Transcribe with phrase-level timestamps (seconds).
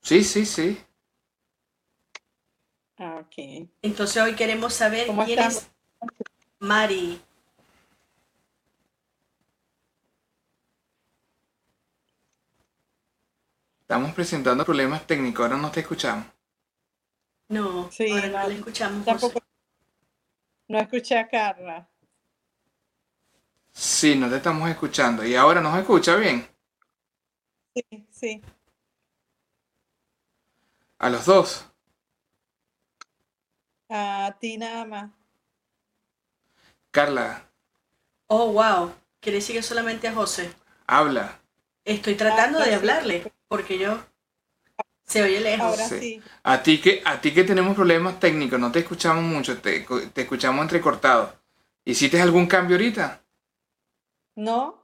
[0.01, 0.79] Sí, sí, sí.
[2.97, 3.67] Ah, ok.
[3.81, 5.67] Entonces hoy queremos saber quién es
[6.59, 7.19] Mari.
[13.85, 16.25] Estamos presentando problemas técnicos, ahora no te escuchamos.
[17.49, 19.05] No, sí, ahora no, le escuchamos.
[19.05, 19.39] Tampoco.
[20.67, 21.87] No escuché a Carla.
[23.71, 25.23] Sí, no te estamos escuchando.
[25.23, 26.49] ¿Y ahora nos escucha bien?
[27.75, 28.41] Sí, sí.
[30.97, 31.67] ¿A los dos?
[33.87, 35.11] A ti nada más.
[36.89, 37.47] Carla.
[38.25, 38.95] Oh, wow.
[39.19, 40.51] Quiere decir que solamente a José.
[40.87, 41.39] Habla.
[41.83, 43.99] Estoy tratando de hablarle, porque yo
[45.05, 45.65] se oye lejos.
[45.65, 46.21] Ahora sí.
[46.43, 49.81] A ti que a ti que tenemos problemas técnicos, no te escuchamos mucho, te,
[50.13, 51.33] te escuchamos entrecortado.
[51.83, 53.21] ¿Hiciste algún cambio ahorita?
[54.35, 54.81] No.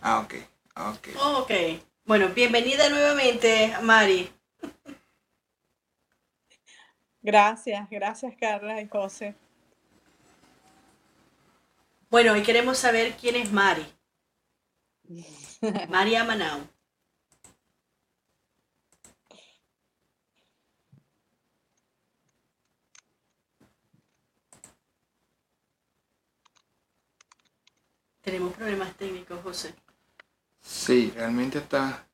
[0.00, 0.34] Ah, ok.
[0.76, 1.08] Ok.
[1.38, 1.50] ok.
[2.04, 4.30] Bueno, bienvenida nuevamente, Mari.
[7.22, 9.34] Gracias, gracias Carla y José.
[12.10, 13.86] Bueno, hoy queremos saber quién es Mari.
[15.88, 16.73] María Manau.
[28.24, 29.74] Tenemos problemas técnicos, José.
[30.58, 32.06] Sí, realmente está.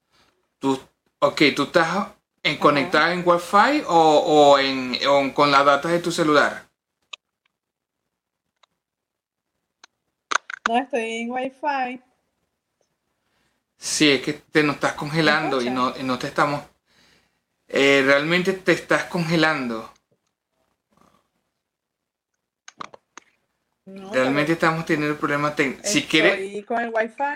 [0.59, 0.79] Tú,
[1.21, 2.09] ok, ¿tú estás
[2.43, 6.69] en, conectada en Wi-Fi o, en, con las datas de tu celular?
[10.69, 12.03] No, estoy en Wi-Fi.
[13.77, 16.63] Sí, es que te nos estás congelando y no, no te estamos.
[17.69, 19.93] Eh, realmente te estás congelando.
[24.13, 25.89] Realmente estamos teniendo problemas técnicos.
[25.89, 26.65] Si quieres.
[26.67, 27.35] con el Wi-Fi.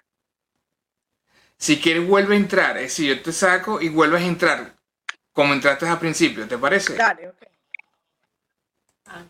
[1.57, 2.77] Si quieres, vuelve a entrar.
[2.77, 4.75] Es decir, yo te saco y vuelves a entrar
[5.35, 6.95] como entraste al principio, ¿te parece?
[6.95, 7.43] Dale, ok.
[9.07, 9.25] Ah,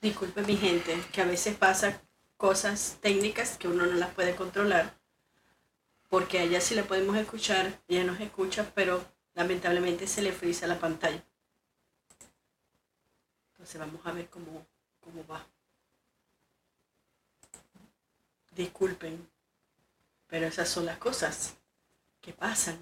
[0.00, 2.00] disculpe mi gente, que a veces pasa
[2.36, 4.94] cosas técnicas que uno no las puede controlar.
[6.08, 9.04] Porque a ella sí la podemos escuchar, ella nos escucha, pero
[9.34, 11.22] lamentablemente se le frisa la pantalla.
[13.52, 14.66] Entonces vamos a ver cómo,
[15.00, 15.44] cómo va.
[18.60, 19.26] Disculpen,
[20.26, 21.54] pero esas son las cosas.
[22.20, 22.78] ¿Qué pasan.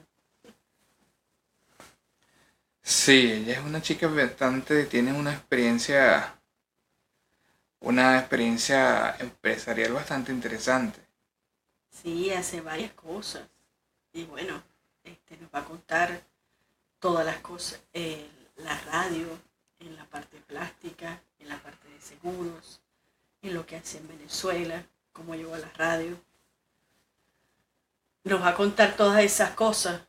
[2.82, 6.36] Sí, ella es una chica bastante, tiene una experiencia,
[7.78, 10.98] una experiencia empresarial bastante interesante.
[11.92, 13.48] Sí, hace varias cosas.
[14.12, 14.60] Y bueno,
[15.04, 16.20] este, nos va a contar
[16.98, 19.28] todas las cosas, eh, la radio,
[19.78, 22.80] en la parte plástica, en la parte de seguros,
[23.42, 24.84] en lo que hace en Venezuela,
[25.18, 26.16] cómo llegó a la radio
[28.28, 30.02] nos va a contar todas esas cosas.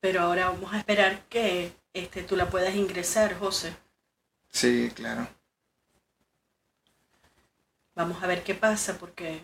[0.00, 3.76] Pero ahora vamos a esperar que este, tú la puedas ingresar, José.
[4.50, 5.28] Sí, claro.
[7.94, 9.42] vamos a ver qué pasa porque...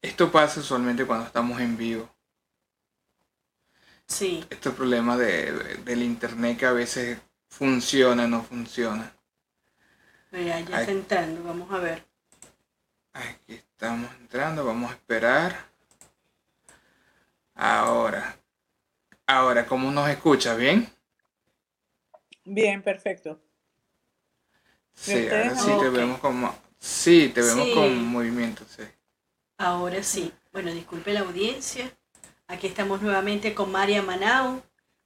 [0.00, 2.08] Esto pasa usualmente cuando estamos en vivo.
[4.06, 4.44] Sí.
[4.48, 5.52] Este problema de,
[5.84, 7.18] del internet que a veces
[7.48, 9.12] funciona, no funciona.
[10.32, 12.06] ya está entrando, vamos a ver.
[13.12, 15.56] Aquí estamos entrando, vamos a esperar.
[17.54, 18.36] Ahora.
[19.24, 20.56] Ahora, ¿cómo nos escucha?
[20.56, 20.90] ¿Bien?
[22.44, 23.38] Bien, perfecto.
[24.94, 26.52] Sí, ahora sí te vemos como...
[26.76, 28.82] Sí, te vemos con movimiento, sí.
[29.58, 30.32] Ahora sí.
[30.52, 31.88] Bueno, disculpe la audiencia.
[32.48, 34.60] Aquí estamos nuevamente con María Manao.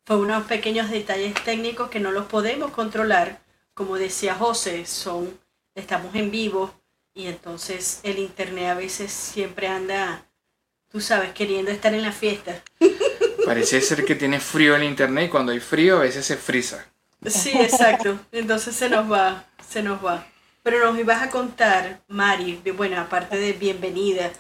[0.07, 3.43] Fue unos pequeños detalles técnicos que no los podemos controlar.
[3.75, 5.39] Como decía José, son,
[5.75, 6.82] estamos en vivo
[7.15, 10.27] y entonces el internet a veces siempre anda,
[10.89, 12.63] tú sabes, queriendo estar en la fiesta.
[13.45, 16.87] Parece ser que tiene frío el internet y cuando hay frío a veces se frisa.
[17.27, 18.19] Sí, exacto.
[18.33, 20.27] Entonces se nos va, se nos va.
[20.63, 24.31] Pero nos ibas a contar, Mari, bueno, aparte de bienvenida,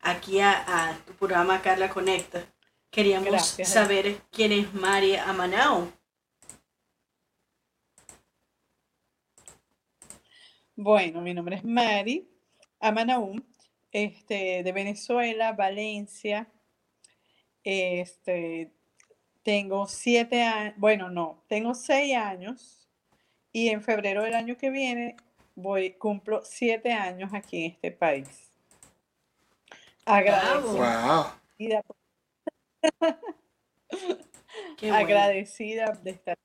[0.00, 2.44] aquí a, tu programa Carla Conecta.
[2.90, 5.92] Queríamos saber quién es María Amanao.
[10.76, 12.28] Bueno, mi nombre es Mari
[12.80, 13.32] Amanao,
[13.92, 16.48] este, de Venezuela, Valencia.
[17.62, 18.72] Este,
[19.44, 22.88] tengo siete años, bueno, no, tengo seis años
[23.52, 25.16] y en febrero del año que viene
[25.54, 28.50] voy, cumplo siete años aquí en este país.
[30.04, 31.82] Agradecida.
[34.92, 36.36] Agradecida de estar.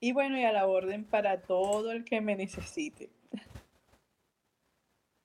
[0.00, 3.10] Y bueno, y a la orden para todo el que me necesite.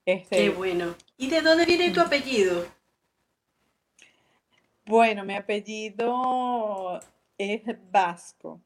[0.06, 0.96] Este, Qué bueno.
[1.18, 2.68] ¿Y de dónde viene tu apellido?
[4.86, 7.00] Bueno, mi apellido
[7.38, 8.60] es vasco,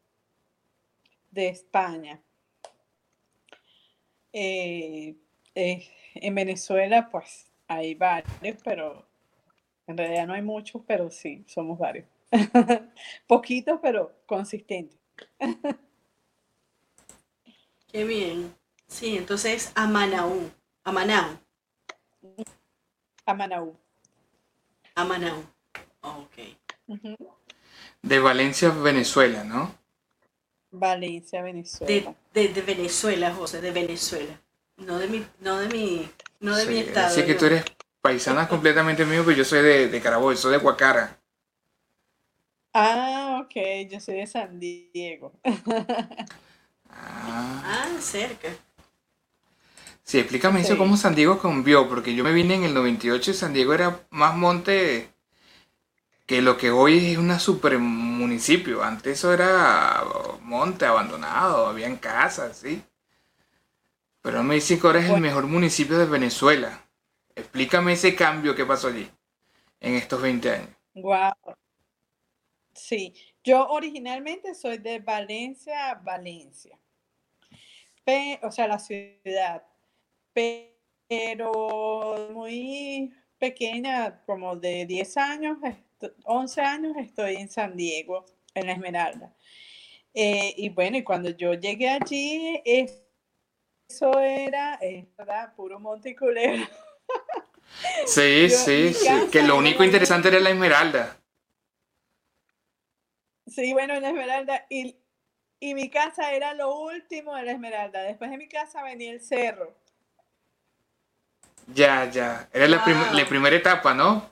[1.30, 2.20] de España.
[4.34, 5.16] Eh,
[5.54, 8.32] eh, en Venezuela, pues hay varios,
[8.64, 9.06] pero
[9.86, 12.08] en realidad no hay muchos, pero sí, somos varios.
[13.28, 14.98] Poquitos, pero consistentes.
[17.88, 18.56] Qué bien.
[18.88, 20.52] Sí, entonces Amanaú.
[20.84, 21.38] Amanau.
[23.26, 23.76] Amanau.
[24.96, 25.44] Amanau.
[26.02, 26.32] ok.
[28.02, 29.76] De Valencia, Venezuela, ¿no?
[30.72, 32.16] Valencia, Venezuela.
[32.34, 34.40] De, de, Venezuela, José, de Venezuela.
[34.78, 37.08] No de mi, no de mi no de mi estado.
[37.08, 37.66] Así que tú eres
[38.02, 41.20] paisana completamente mío, pero yo soy de, de Carabobo, soy de Guacara.
[42.74, 45.34] Ah, ok, yo soy de San Diego.
[46.90, 47.64] ah.
[47.66, 48.50] ah, cerca.
[50.04, 53.34] Sí, explícame eso cómo San Diego cambió, porque yo me vine en el 98 y
[53.34, 55.10] San Diego era más monte
[56.26, 58.84] que lo que hoy es una super municipio.
[58.84, 60.04] Antes eso era
[60.42, 62.82] monte abandonado, habían casas, ¿sí?
[64.22, 66.84] Pero me dice que ahora es el mejor municipio de Venezuela.
[67.36, 69.10] Explícame ese cambio que pasó allí
[69.80, 70.70] en estos 20 años.
[70.96, 71.34] Wow.
[72.74, 73.14] Sí,
[73.48, 76.78] yo originalmente soy de Valencia, Valencia.
[78.44, 79.64] o sea, la ciudad.
[80.34, 85.58] Pero muy pequeña, como de 10 años,
[86.26, 89.34] 11 años, estoy en San Diego, en la Esmeralda.
[90.14, 93.02] Eh, y bueno, y cuando yo llegué allí, es
[93.88, 94.78] eso era,
[95.18, 95.56] ¿verdad?
[95.56, 96.14] Puro monte
[98.06, 99.08] Sí, sí, sí.
[99.32, 101.18] Que lo único interesante era la esmeralda.
[103.48, 104.66] Sí, bueno, la esmeralda.
[104.70, 104.96] Y,
[105.60, 108.02] y mi casa era lo último de la esmeralda.
[108.04, 109.74] Después de mi casa venía el cerro.
[111.74, 112.50] Ya, ya.
[112.54, 114.30] Era la, la primera etapa, ¿no?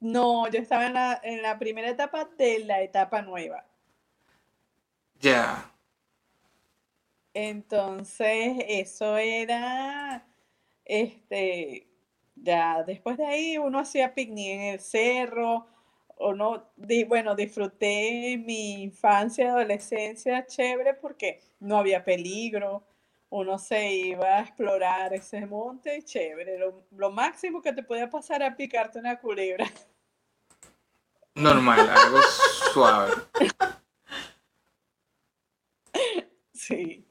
[0.00, 3.64] No, yo estaba en la, en la primera etapa de la etapa nueva.
[5.18, 5.70] Ya.
[7.32, 10.26] Entonces, eso era,
[10.84, 11.88] este,
[12.36, 15.66] ya después de ahí uno hacía picnic en el cerro,
[16.16, 16.70] o no,
[17.06, 22.84] bueno, disfruté mi infancia, adolescencia chévere porque no había peligro,
[23.30, 28.42] uno se iba a explorar ese monte chévere, lo, lo máximo que te podía pasar
[28.42, 29.66] era picarte una culebra.
[31.34, 32.20] Normal, algo
[32.72, 33.12] suave.
[36.52, 37.04] Sí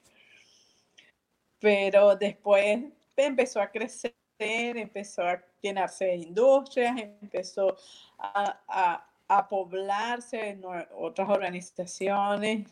[1.64, 2.84] pero después
[3.16, 7.76] empezó a crecer, empezó a llenarse de industrias, empezó
[8.18, 9.10] a,
[9.50, 10.64] poblarse en
[10.96, 12.68] otras organizaciones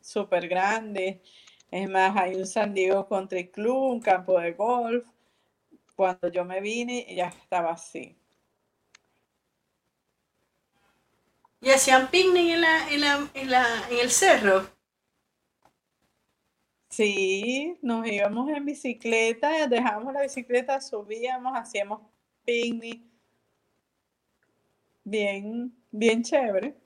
[0.00, 1.18] súper grandes.
[1.70, 5.06] Es más, hay un San Diego Country Club, un campo de golf.
[5.94, 8.16] Cuando yo me vine, ya estaba así.
[11.60, 14.77] ¿Y hacían picnic en, la, en, la, en, la, en el cerro?
[16.98, 22.00] Sí, nos íbamos en bicicleta, dejábamos la bicicleta, subíamos, hacíamos
[22.44, 23.04] picnic.
[25.04, 26.76] Bien, bien chévere.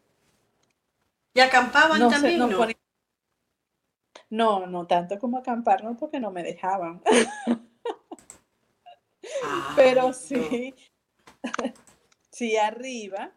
[1.33, 2.41] ¿Y acampaban también?
[2.41, 2.67] no?
[4.29, 7.01] no, no tanto como acampar, no, porque no me dejaban.
[9.77, 10.75] Pero sí,
[12.31, 13.33] sí arriba,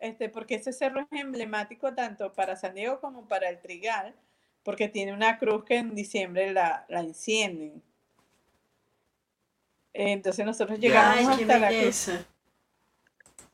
[0.00, 4.16] este, porque ese cerro es emblemático tanto para San Diego como para el Trigal,
[4.64, 7.82] porque tiene una cruz que en diciembre la, la encienden.
[9.92, 12.10] Entonces nosotros llegamos hasta la cruz.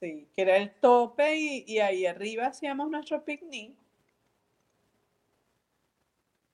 [0.01, 3.75] Sí, que era el tope y, y ahí arriba hacíamos nuestro picnic.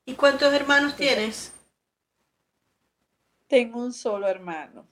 [0.05, 1.53] ¿Y cuántos hermanos tienes?
[3.47, 4.85] Tengo un solo hermano.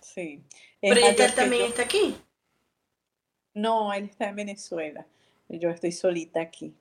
[0.00, 0.42] Sí.
[0.80, 2.16] ¿Pero él también está aquí?
[3.52, 5.06] No, él está en Venezuela.
[5.48, 6.74] Yo estoy solita aquí.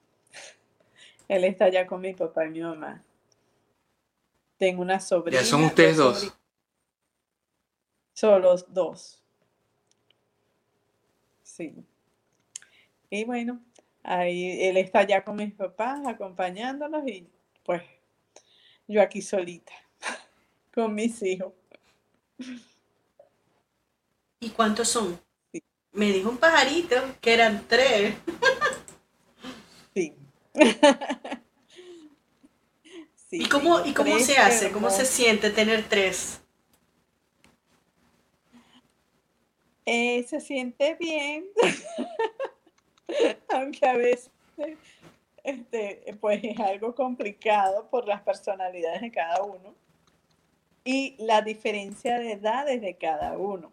[1.29, 3.03] Él está allá con mi papá y mi mamá.
[4.57, 5.39] Tengo una sobrina.
[5.39, 6.33] Ya son ustedes dos.
[8.13, 9.21] Solo dos.
[11.43, 11.75] Sí.
[13.11, 13.61] Y bueno,
[14.01, 17.29] ahí él está allá con mis papás acompañándolos y
[17.63, 17.83] pues
[18.87, 19.73] yo aquí solita
[20.73, 21.53] con mis hijos.
[24.39, 25.19] ¿Y cuántos son?
[25.91, 28.15] Me dijo un pajarito que eran tres.
[29.93, 30.15] sí.
[33.31, 34.71] ¿Y cómo, y cómo se hace?
[34.71, 36.41] ¿Cómo se siente tener tres?
[39.85, 41.45] Eh, se siente bien,
[43.49, 44.31] aunque a veces
[45.43, 49.73] este, pues es algo complicado por las personalidades de cada uno
[50.83, 53.71] y la diferencia de edades de cada uno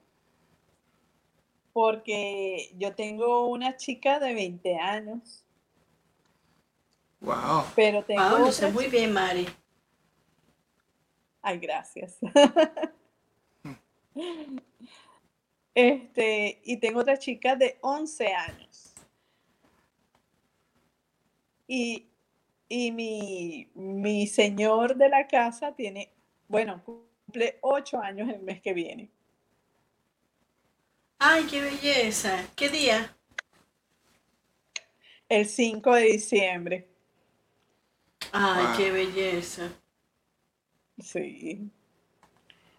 [1.77, 5.45] porque yo tengo una chica de 20 años.
[7.21, 7.65] Wow.
[7.75, 9.49] Pero tengo wow, muy bien, Mari.
[11.43, 12.19] Ay, gracias.
[15.75, 18.95] este, y tengo otra chica de 11 años.
[21.69, 22.09] Y,
[22.69, 26.13] y mi, mi señor de la casa tiene,
[26.49, 29.11] bueno, cumple 8 años el mes que viene.
[31.19, 32.47] Ay, qué belleza.
[32.55, 33.17] ¿Qué día?
[35.29, 36.96] El 5 de diciembre.
[38.33, 39.71] Ay, qué belleza.
[40.99, 41.71] Sí.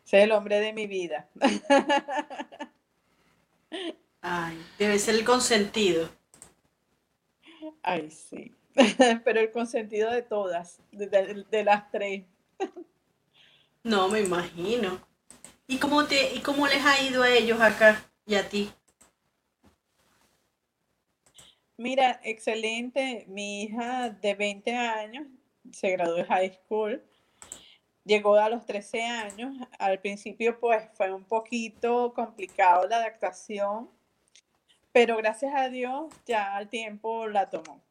[0.05, 1.27] Es el hombre de mi vida.
[4.21, 6.09] Ay, debe ser el consentido.
[7.83, 8.55] Ay, sí.
[9.23, 12.25] Pero el consentido de todas, de, las tres.
[13.83, 14.99] No, me imagino.
[15.67, 18.05] ¿Y cómo, te, ¿Y cómo les ha ido a ellos acá?
[18.25, 18.71] ¿Y a ti?
[21.77, 23.25] Mira, excelente.
[23.27, 25.27] Mi hija de 20 años
[25.71, 27.03] se graduó de high school.
[28.03, 29.55] Llegó a los 13 años.
[29.79, 33.89] Al principio, pues, fue un poquito complicado la adaptación,
[34.91, 37.81] pero gracias a Dios ya al tiempo la tomó.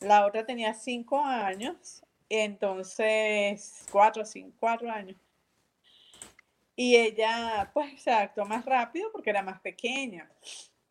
[0.00, 5.16] La otra tenía 5 años, entonces, 4, 5, 4 años.
[6.74, 10.30] Y ella pues se adaptó más rápido porque era más pequeña.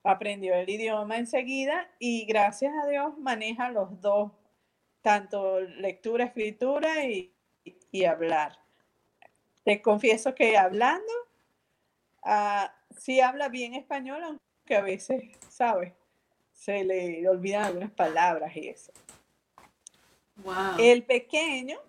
[0.04, 4.32] Aprendió el idioma enseguida y gracias a Dios maneja los dos,
[5.02, 7.34] tanto lectura, escritura y,
[8.06, 8.58] hablar.
[9.64, 11.12] Te confieso que hablando,
[12.24, 12.68] uh,
[12.98, 15.94] sí habla bien español, aunque a veces, ¿sabes?
[16.54, 18.92] Se le olvidan algunas palabras y eso.
[20.38, 20.78] Wow.
[20.80, 21.80] El pequeño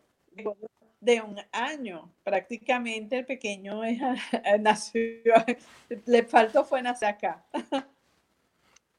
[1.02, 2.10] de un año.
[2.22, 3.82] Prácticamente el pequeño
[4.60, 5.34] nació,
[6.06, 7.44] le faltó fue nacer acá.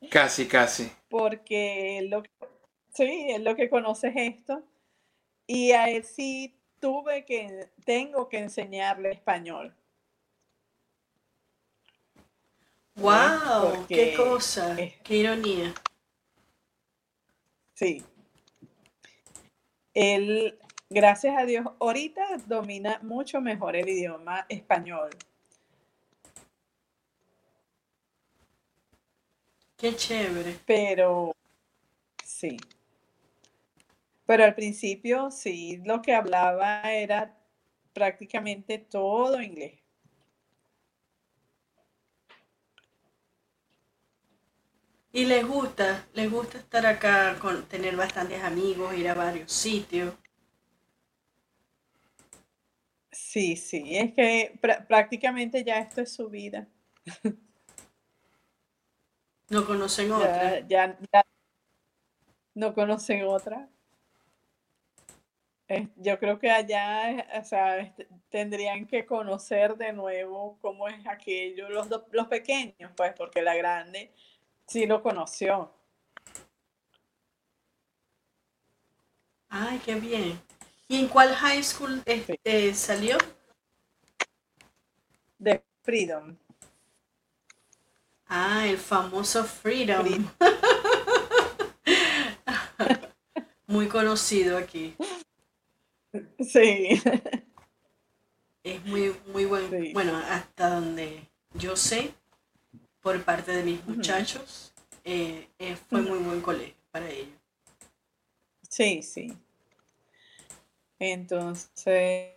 [0.10, 0.91] Casi, casi.
[1.08, 2.24] Porque lo,
[2.94, 4.64] sí, es lo que conoce esto.
[5.48, 9.76] Y a él sí tuve que, tengo que enseñarle español.
[12.96, 13.86] ¡Wow!
[13.88, 14.76] ¡Qué cosa!
[15.04, 15.74] ¡Qué ironía!
[17.74, 18.04] Sí.
[19.94, 20.60] Él
[20.94, 25.10] gracias a Dios, ahorita domina mucho mejor el idioma español.
[29.76, 30.60] Qué chévere.
[30.66, 31.36] Pero,
[32.24, 32.58] sí.
[34.25, 37.38] Pero al principio, sí, lo que hablaba era
[37.94, 39.82] prácticamente todo inglés.
[45.12, 46.08] ¿Y les gusta?
[46.13, 50.15] ¿Les gusta estar acá, con tener bastantes amigos, ir a varios sitios?
[53.12, 56.68] Sí, sí, es que prácticamente ya esto es su vida.
[59.50, 60.68] No conocen otra.
[60.68, 60.98] Ya,
[62.56, 63.70] no conocen otra.
[65.96, 67.96] Yo creo que allá, o sea,
[68.29, 74.13] tendrían que conocer de nuevo cómo es aquello, los, los pequeños, pues, porque la grande
[74.67, 75.72] sí lo conoció.
[79.50, 80.39] Ay, qué bien.
[80.88, 83.17] ¿Y en cuál high school este, salió?
[85.38, 86.36] De Freedom.
[88.27, 90.27] Ah, el famoso Freedom.
[93.67, 94.96] Muy conocido aquí.
[96.39, 97.01] Sí.
[98.63, 99.93] Es muy, muy buen.
[99.93, 102.13] Bueno, hasta donde yo sé,
[103.01, 107.36] por parte de mis muchachos, eh, eh, fue muy buen colegio para ellos.
[108.70, 109.38] Sí, sí.
[111.00, 112.32] Entonces,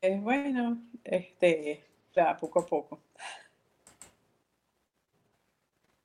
[0.00, 1.82] es bueno, este,
[2.14, 3.00] ya poco a poco.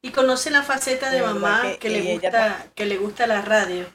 [0.01, 3.85] Y conoce la faceta de, mamá que, le gusta, que le gusta la radio.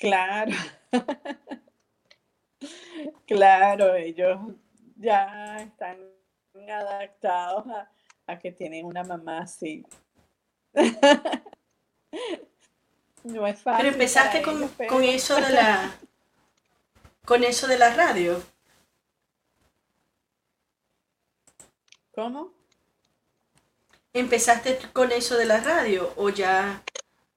[0.00, 0.52] Claro.
[3.26, 4.40] claro, ellos
[4.96, 5.98] ya están
[6.68, 7.66] adaptados
[8.26, 9.84] a, que tienen una mamá así.
[13.24, 13.78] no es fácil.
[13.78, 15.94] Pero empezaste con, con eso de la
[17.26, 18.42] con eso de la radio.
[22.14, 22.54] ¿Cómo?
[24.14, 26.82] ¿Empezaste con eso de la radio o ya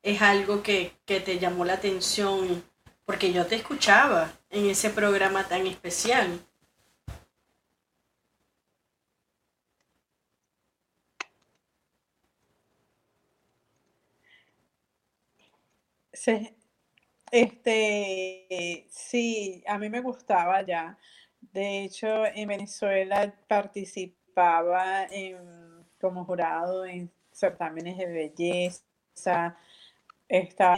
[0.03, 2.63] es algo que, te llamó la atención?
[3.05, 6.39] Porque yo te escuchaba en ese programa tan especial.
[16.13, 16.55] Sí,
[17.31, 20.98] este, sí, a mí me gustaba ya.
[21.41, 25.07] De hecho, en Venezuela participaba
[26.00, 29.57] como jurado en certámenes de belleza,
[30.27, 30.75] estaba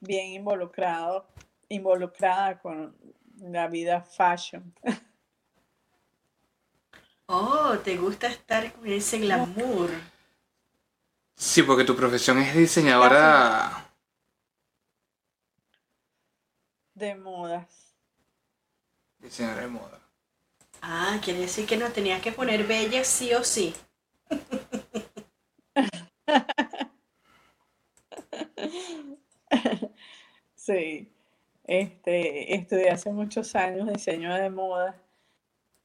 [0.00, 1.26] bien involucrado,
[1.68, 2.94] involucrada con
[3.38, 4.72] la vida fashion.
[7.28, 9.90] Oh, ¿te gusta estar con ese glamour?
[11.34, 13.90] Sí, porque tu profesión es diseñadora
[16.94, 17.96] de modas.
[19.18, 20.00] Diseñadora de moda.
[20.80, 23.74] Ah, quiere decir que nos tenías que poner bella sí o sí.
[30.54, 31.12] Sí,
[31.64, 35.00] este, estudié hace muchos años diseño de moda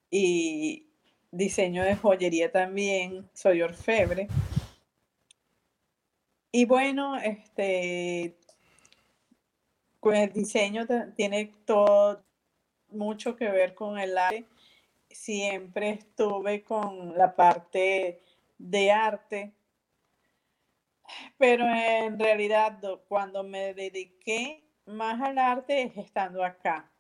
[0.10, 0.88] y
[1.30, 4.28] diseño de joyería también, soy orfebre.
[6.52, 8.38] Y bueno, este,
[10.00, 12.24] con el diseño tiene todo
[12.89, 14.47] mucho que ver con el arte
[15.13, 18.21] siempre estuve con la parte
[18.58, 19.54] de arte,
[21.38, 26.91] pero en realidad cuando me dediqué más al arte es estando acá.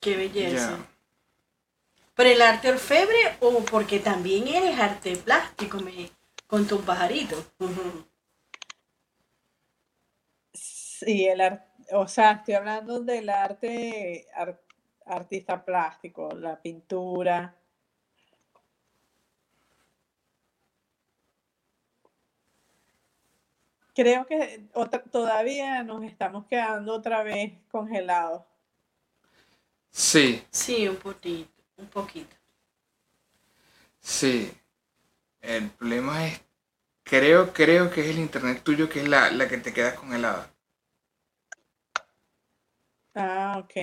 [0.00, 0.86] Qué belleza.
[2.14, 6.10] ¿Pero el arte orfebre o porque también eres arte plástico me,
[6.46, 7.36] con tu pajarito?
[10.54, 14.26] Sí, el arte o sea, estoy hablando del arte
[15.04, 17.54] artista plástico, la pintura.
[23.96, 24.68] Creo que
[25.10, 28.44] todavía nos estamos quedando otra vez congelados.
[29.90, 30.44] Sí.
[30.50, 32.36] Sí, un poquito, un poquito.
[34.00, 34.52] Sí.
[35.40, 36.42] El problema es,
[37.04, 40.50] creo, creo que es el internet tuyo que es la, la que te queda congelada.
[43.16, 43.74] Ah, ok.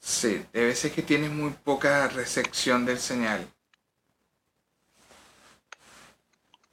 [0.00, 3.46] Sí, debe ser que tienes muy poca recepción del señal.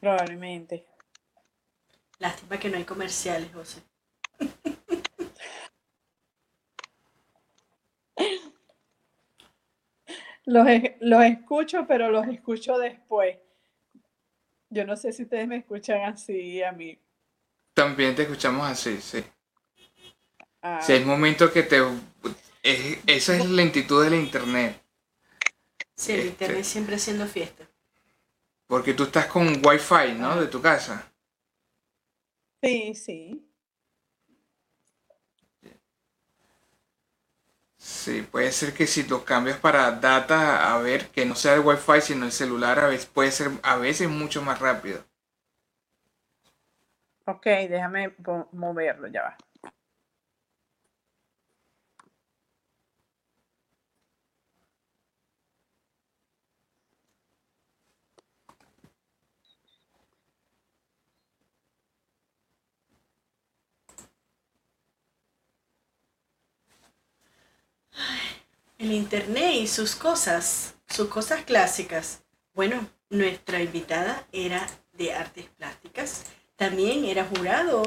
[0.04, 0.86] Probablemente.
[2.20, 3.82] Lástima que no hay comerciales, José.
[10.44, 10.68] Los,
[11.00, 13.38] los escucho, pero los escucho después.
[14.70, 17.00] Yo no sé si ustedes me escuchan así a mí.
[17.74, 19.24] También te escuchamos así, sí.
[20.82, 21.78] Si hay momentos que te...
[23.08, 24.84] esa es la lentitud de la internet.
[25.96, 27.70] Sí, el este, internet siempre haciendo fiesta.
[28.74, 30.36] Porque tú estás con wifi, ¿no?
[30.42, 31.06] De tu casa.
[32.64, 33.48] Sí, sí.
[37.78, 41.60] Sí, puede ser que si lo cambias para data, a ver, que no sea el
[41.60, 45.06] wifi, sino el celular, a veces puede ser a veces mucho más rápido.
[47.26, 48.16] Ok, déjame
[48.54, 49.38] moverlo, ya va.
[68.78, 72.24] El internet y sus cosas, sus cosas clásicas.
[72.54, 76.26] Bueno, nuestra invitada era de artes plásticas,
[76.56, 77.84] también era jurado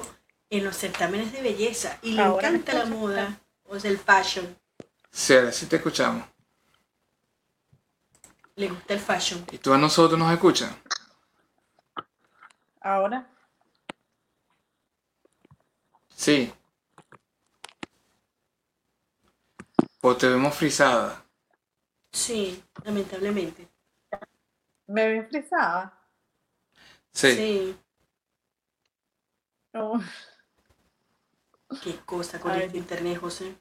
[0.51, 4.57] en los certámenes de belleza y le encanta la moda, o sea, el fashion.
[5.11, 5.35] Sí,
[5.69, 6.25] te escuchamos.
[8.57, 9.45] Le gusta el fashion.
[9.51, 10.75] ¿Y tú a nosotros nos escuchas?
[12.81, 13.29] Ahora.
[16.15, 16.53] Sí.
[20.09, 21.21] ¿O te vemos frisada?
[22.13, 23.67] Sí, lamentablemente.
[24.87, 26.01] ¿Me ven frisada?
[27.13, 27.35] Sí.
[27.35, 27.77] sí.
[31.83, 33.53] Qué cosa con el internet, José.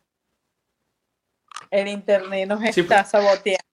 [1.71, 3.10] El internet nos está pues.
[3.10, 3.65] saboteando.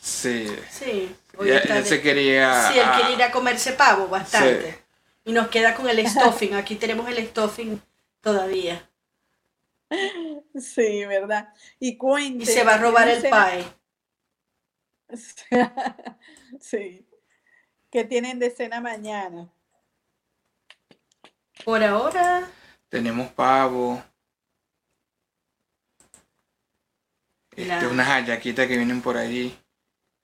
[0.00, 0.46] Sí.
[0.70, 1.14] Sí.
[1.44, 2.70] ya, se quería.
[2.72, 4.82] Sí, él quería ir a comerse pavo bastante.
[5.26, 6.54] Y nos queda con el stuffing.
[6.54, 7.82] Aquí tenemos el stuffing
[8.22, 8.89] todavía.
[10.60, 11.52] Sí, ¿verdad?
[11.78, 12.44] Y cuente.
[12.44, 13.66] Y se va a robar el pie.
[16.60, 17.06] sí.
[17.90, 19.52] ¿Qué tienen de cena mañana?
[21.64, 22.48] Por ahora.
[22.88, 24.02] Tenemos pavo.
[27.56, 29.56] Este, unas hallaquitas que vienen por allí.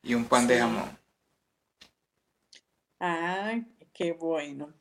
[0.03, 0.99] Y un pan de jamón.
[2.99, 4.73] Ay, qué bueno.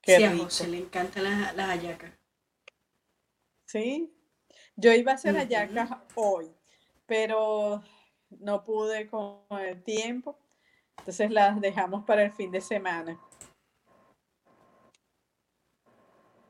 [0.00, 2.17] Qué sí, a José le encantan las, las hallacas.
[3.68, 4.10] Sí.
[4.76, 6.50] Yo iba a hacer hallacas hoy,
[7.06, 7.82] pero
[8.40, 10.38] no pude con el tiempo.
[10.98, 13.18] Entonces las dejamos para el fin de semana.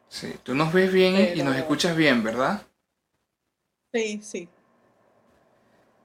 [0.09, 2.63] Sí, tú nos ves bien y nos escuchas bien, ¿verdad?
[3.93, 4.49] Sí, sí.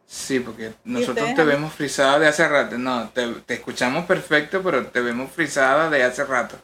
[0.06, 2.78] Sí, porque nosotros te vemos frisada de hace rato.
[2.78, 6.58] No, te, escuchamos perfecto, pero te vemos frisada de hace rato.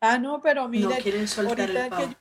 [0.00, 2.16] Ah, no, pero mira, no quieren soltar el que...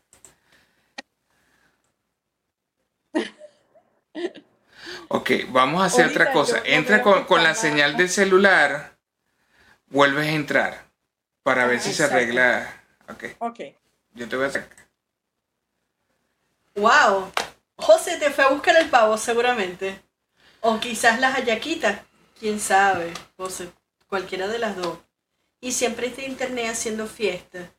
[5.10, 6.62] Ok, vamos a hacer otra cosa.
[6.65, 8.97] Entra con, la señal del celular,
[9.88, 10.86] vuelves a entrar
[11.43, 12.84] para ver si se arregla.
[13.10, 13.23] Ok.
[13.39, 13.60] Ok.
[14.13, 14.77] Yo te voy a sacar.
[16.75, 17.32] ¡Wow!
[17.75, 20.01] José te fue a buscar el pavo, seguramente.
[20.62, 22.01] O quizás las hallaquitas.
[22.39, 23.71] Quién sabe, José.
[24.08, 24.99] Cualquiera de las dos.
[25.62, 27.71] Y siempre está internet haciendo fiesta.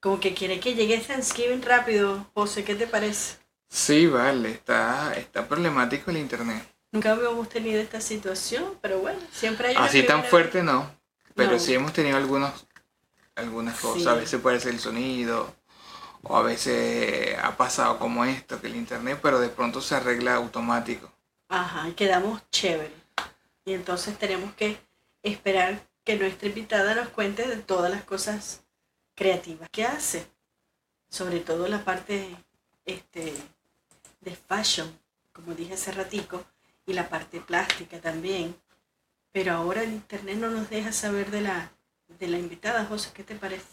[0.00, 2.30] Como que quiere que llegue Thanksgiving rápido.
[2.34, 3.38] José, ¿qué te parece?
[3.68, 4.50] Sí, vale.
[4.50, 6.62] Está, está problemático el internet.
[6.90, 10.90] Nunca habíamos tenido esta situación, pero bueno, siempre hay Así tan fuerte no.
[11.34, 12.66] Pero sí hemos tenido algunos,
[13.36, 14.06] algunas cosas.
[14.08, 15.54] A veces puede ser el sonido
[16.22, 20.34] o a veces ha pasado como esto, que el internet, pero de pronto se arregla
[20.34, 21.12] automático.
[21.48, 22.92] Ajá, y quedamos chévere.
[23.64, 24.80] Y entonces tenemos que
[25.22, 28.62] esperar que nuestra invitada nos cuente de todas las cosas
[29.14, 30.26] creativas que hace.
[31.08, 32.36] Sobre todo la parte
[32.84, 33.34] este,
[34.20, 34.90] de fashion,
[35.32, 36.44] como dije hace ratico,
[36.86, 38.56] y la parte plástica también.
[39.32, 41.70] Pero ahora el internet no nos deja saber de la,
[42.18, 43.66] de la invitada, José, ¿qué te parece?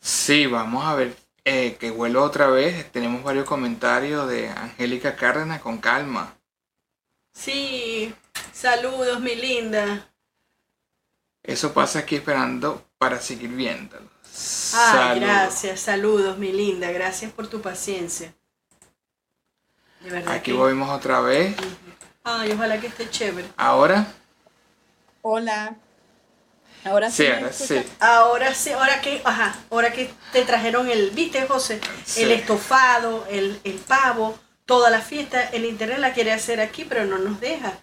[0.00, 2.90] Sí, vamos a ver eh, que vuelvo otra vez.
[2.92, 6.36] Tenemos varios comentarios de Angélica Cárdenas con calma.
[7.32, 8.14] Sí,
[8.52, 10.08] saludos, mi linda.
[11.42, 14.08] Eso pasa aquí esperando para seguir viéndolo.
[14.74, 16.90] Ay, gracias, saludos, mi linda.
[16.92, 18.34] Gracias por tu paciencia.
[20.26, 21.54] Aquí volvemos otra vez.
[22.24, 23.48] Ay, ojalá que esté chévere.
[23.56, 24.06] Ahora.
[25.22, 25.76] Hola.
[26.84, 27.26] Ahora sí.
[28.00, 28.72] ahora sí.
[28.72, 31.80] Ahora que, ajá, ahora que te trajeron el, viste José,
[32.16, 37.18] el estofado, el, pavo, toda la fiesta, el internet la quiere hacer aquí, pero no
[37.18, 37.78] nos deja.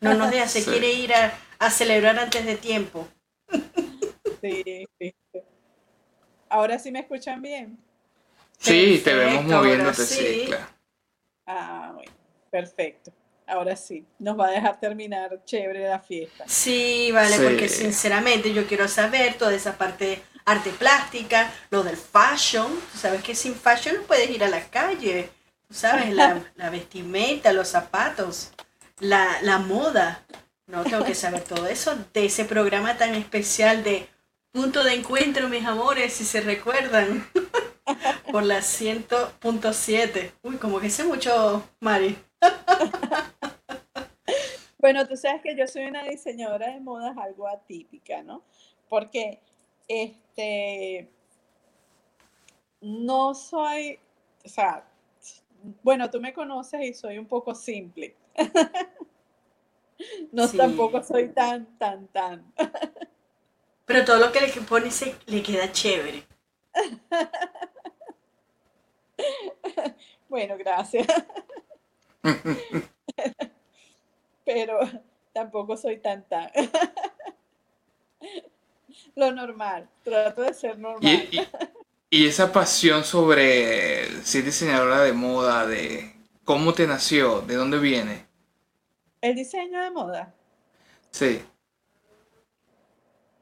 [0.00, 3.06] No nos deja, se quiere ir a, celebrar antes de tiempo.
[4.42, 5.14] Sí, sí.
[6.48, 7.78] Ahora sí me escuchan bien.
[8.56, 10.44] Sí, te vemos moviéndote, sí.
[10.46, 10.79] claro.
[11.52, 12.12] Ah, bueno,
[12.50, 13.12] perfecto
[13.50, 16.44] ahora sí, nos va a dejar terminar chévere la fiesta.
[16.46, 21.96] Sí, vale, porque sinceramente yo quiero saber toda esa parte de arte plástica, lo del
[21.96, 22.68] fashion.
[22.92, 25.30] Tú sabes que sin fashion no puedes ir a la calle.
[25.68, 28.52] Tú sabes, la, vestimenta, los zapatos,
[29.00, 30.24] la, la moda.
[30.66, 34.08] No, tengo que saber todo eso de ese programa tan especial de
[34.52, 37.28] Punto de Encuentro, mis amores, si se recuerdan.
[38.32, 40.32] Por la 100.7.
[40.42, 42.16] Uy, como que sé mucho, Mari.
[44.80, 48.42] Bueno, tú sabes que yo soy una diseñadora de modas algo atípica, ¿no?
[48.88, 49.38] Porque
[49.86, 51.06] este
[52.80, 53.98] no soy,
[54.42, 54.88] o sea,
[55.82, 58.16] bueno, tú me conoces y soy un poco simple.
[60.32, 62.50] no tampoco soy tan, tan, tan.
[63.84, 64.88] Pero todo lo que le pone
[65.26, 66.24] le queda chévere.
[70.28, 71.08] Bueno, gracias.
[74.44, 74.78] Pero
[75.32, 76.48] tampoco soy tan tan.
[79.16, 81.28] Lo normal, trato de ser normal.
[82.10, 88.26] Y, esa pasión sobre ser diseñadora de moda, de cómo te nació, de dónde viene.
[89.20, 90.32] El diseño de moda.
[91.10, 91.42] Sí.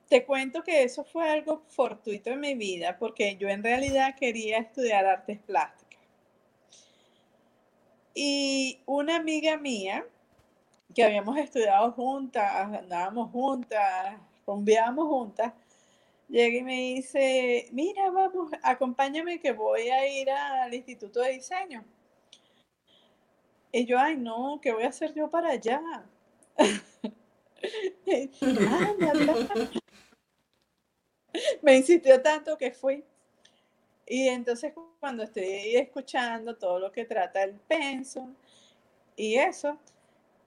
[0.08, 4.58] Te cuento que eso fue algo fortuito en mi vida, porque yo en realidad quería
[4.58, 5.98] estudiar artes plásticas.
[8.14, 10.06] Y una amiga mía,
[10.94, 15.52] que habíamos estudiado juntas, andábamos juntas, rumbeábamos juntas,
[16.28, 21.84] llega y me dice, mira, vamos, acompáñame que voy a ir al Instituto de Diseño.
[23.70, 25.82] Y yo, ay, no, ¿qué voy a hacer yo para allá?
[31.62, 33.04] me insistió tanto que fui.
[34.06, 38.26] Y entonces cuando estoy escuchando todo lo que trata el penso
[39.16, 39.78] y eso,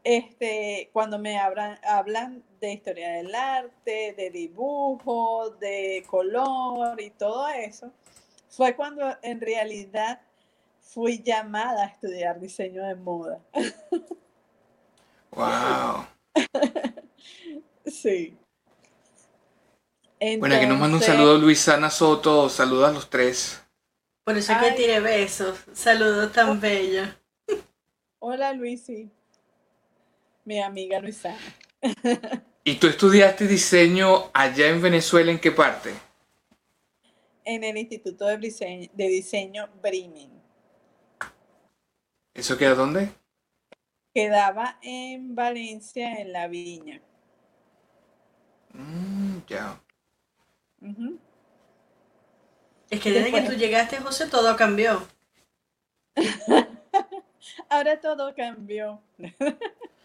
[0.04, 7.48] este, cuando me hablan, hablan de historia del arte, de dibujo, de color y todo
[7.50, 7.92] eso,
[8.50, 10.22] fue cuando en realidad
[10.82, 13.40] fui llamada a estudiar diseño de moda.
[15.34, 16.06] Wow.
[17.86, 18.38] sí.
[20.40, 23.62] Bueno, aquí nos manda un saludo Luisana Soto, saludos a los tres.
[24.24, 27.10] Por eso que tiene besos, saludos tan bellos.
[28.20, 29.10] Hola Luisi,
[30.46, 31.40] mi amiga Luisana.
[32.64, 35.92] ¿Y tú estudiaste diseño allá en Venezuela en qué parte?
[37.44, 40.30] En el Instituto de Diseño, de diseño Bremen.
[42.36, 43.10] ¿Eso queda dónde?
[44.14, 47.02] Quedaba en Valencia, en La Viña.
[48.74, 49.82] Mm, ya.
[52.90, 55.08] Es que desde que tú llegaste, José, todo cambió.
[57.70, 59.02] Ahora todo cambió.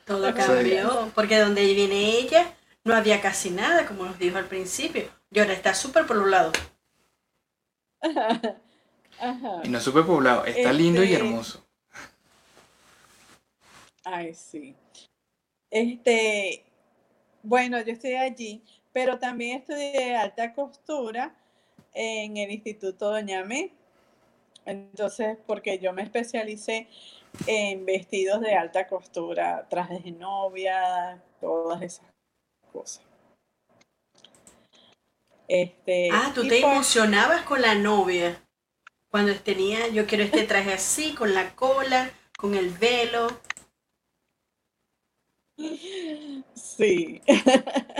[0.05, 5.11] Todo cambió, porque donde viene ella no había casi nada, como nos dijo al principio.
[5.31, 6.53] Y ahora está súper poblado.
[9.65, 11.67] Y no súper poblado, está lindo y este hermoso.
[14.05, 14.77] Ay, sí.
[15.71, 16.65] Este,
[17.43, 18.62] bueno, yo estoy allí,
[18.97, 21.37] pero también estudié alta costura
[21.93, 23.71] en el Instituto Doña Me.
[24.65, 26.89] Entonces, porque yo me especialicé
[27.47, 32.07] en vestidos de alta costura, trajes de novia, todas esas
[32.73, 33.05] cosas.
[35.47, 38.43] Este, ah, tú te pues emocionabas con la novia.
[39.11, 43.29] Cuando tenía, yo quiero este traje así, con la cola, con el velo.
[46.55, 47.21] Sí.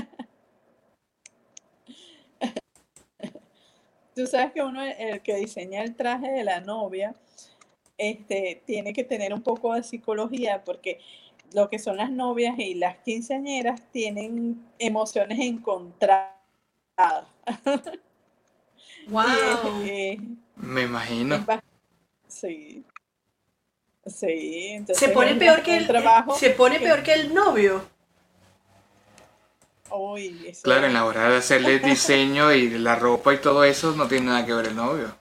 [4.16, 7.14] Tú sabes que uno, el que diseña el traje de la novia,
[7.98, 11.00] este, tiene que tener un poco de psicología porque
[11.52, 16.33] lo que son las novias y las quinceañeras tienen emociones encontradas.
[19.09, 19.22] Wow.
[20.57, 21.46] Me imagino.
[22.26, 22.85] Sí.
[24.05, 27.88] Sí, entonces se pone peor que el trabajo se pone peor que el novio.
[30.62, 34.27] Claro, en la hora de hacerle diseño y la ropa y todo eso no tiene
[34.27, 35.14] nada que ver el novio.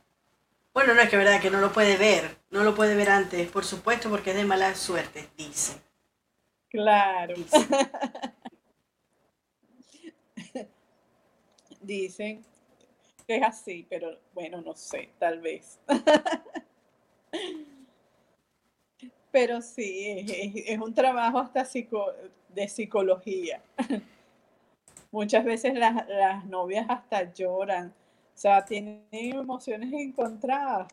[0.73, 3.49] Bueno, no es que verdad que no lo puede ver, no lo puede ver antes,
[3.49, 5.77] por supuesto, porque es de mala suerte, dice.
[6.69, 7.35] Claro.
[11.81, 12.43] Dicen
[13.27, 15.79] que es así, pero bueno, no sé, tal vez.
[19.31, 20.25] Pero sí,
[20.65, 21.67] es, un trabajo hasta
[22.49, 23.61] de psicología.
[25.15, 30.91] Muchas veces las, las novias hasta lloran, o sea, tienen emociones encontradas.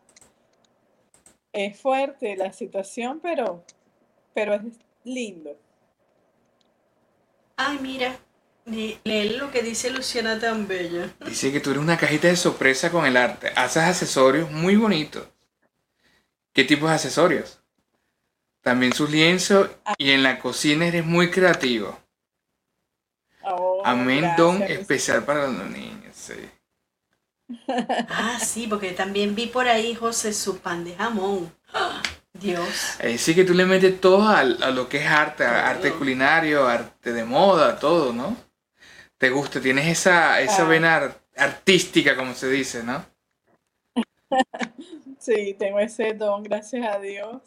[1.52, 3.64] Es fuerte la situación, pero,
[4.32, 4.62] pero es
[5.02, 5.58] lindo.
[7.56, 8.16] Ay, mira,
[8.64, 9.00] lee
[9.36, 11.12] lo que dice Luciana tan bella.
[11.26, 13.48] Dice que tú eres una cajita de sorpresa con el arte.
[13.56, 15.26] Haces accesorios muy bonitos.
[16.52, 17.60] ¿Qué tipo de accesorios?
[18.60, 22.01] También sus lienzos y en la cocina eres muy creativo.
[23.44, 26.34] Oh, Amén, don especial para los niños, sí.
[28.08, 31.52] Ah, sí, porque también vi por ahí, José, su pan de jamón.
[32.32, 32.96] Dios.
[33.18, 37.24] sí que tú le metes todo a, lo que es arte, arte culinario, arte de
[37.24, 38.36] moda, todo, ¿no?
[39.18, 43.04] Te gusta, tienes esa, esa vena artística, como se dice, ¿no?
[45.18, 47.42] Sí, tengo ese don, gracias a Dios.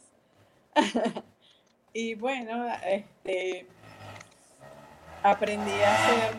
[1.93, 3.67] y bueno, este,
[5.25, 6.35] aprendí a hacer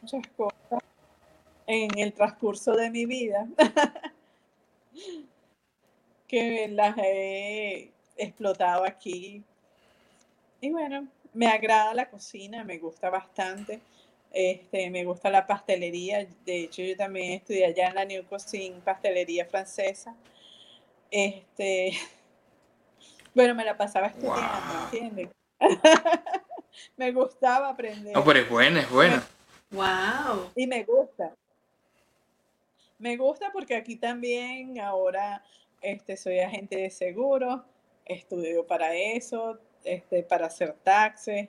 [0.00, 0.82] muchas cosas
[1.66, 3.46] en el transcurso de mi vida
[6.26, 9.44] que las he explotado aquí.
[10.62, 13.80] Y bueno, me agrada la cocina, me gusta bastante.
[14.32, 16.26] Este, me gusta la pastelería.
[16.46, 20.16] De hecho, yo también estudié allá en la New Cuisine, pastelería francesa.
[21.10, 21.92] Este,
[23.34, 25.28] bueno, me la pasaba estudiando, ¿entiendes?
[26.96, 28.14] me gustaba aprender.
[28.14, 29.26] No, pero es buena, es buena.
[29.70, 30.50] Wow.
[30.54, 31.34] Y me gusta.
[32.98, 35.42] Me gusta porque aquí también ahora
[35.80, 37.64] este, soy agente de seguro,
[38.04, 41.48] estudio para eso, este, para hacer taxes.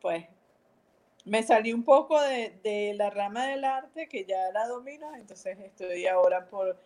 [0.00, 0.24] Pues
[1.24, 6.06] me salí un poco de, la rama del arte que ya la domino, entonces estoy
[6.06, 6.76] ahora por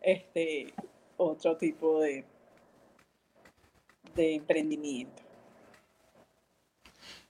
[0.00, 0.72] este
[1.16, 2.24] otro tipo de,
[4.14, 5.23] de emprendimiento.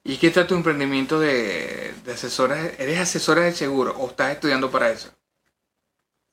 [0.07, 2.61] ¿Y qué está tu emprendimiento de, asesora?
[2.79, 5.11] ¿Eres asesora de seguro o estás estudiando para eso?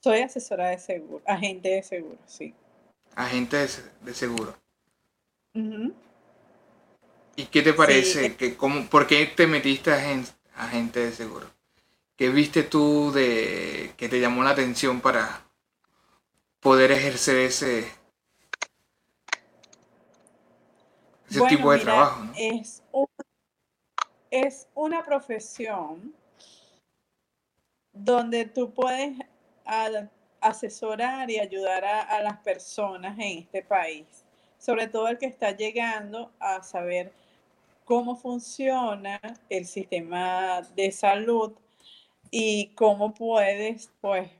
[0.04, 2.54] Soy asesora de seguro, agente de seguro, sí.
[3.16, 4.54] Agente de, seguro.
[7.36, 8.36] ¿Y qué te parece?
[8.36, 10.22] que, cómo, ¿Por qué te metiste a
[10.58, 11.48] agente de seguro?
[12.18, 15.46] ¿Qué viste tú de que te llamó la atención para
[16.60, 17.88] poder ejercer ese,
[21.30, 22.26] ese tipo de trabajo?
[22.36, 22.84] Es
[24.32, 26.16] es una profesión
[27.92, 29.18] donde tú puedes
[30.40, 34.26] asesorar y ayudar a, las personas en este país,
[34.58, 37.12] sobre todo el que está llegando a saber
[37.84, 41.52] cómo funciona el sistema de salud
[42.32, 44.32] y cómo puedes, pues,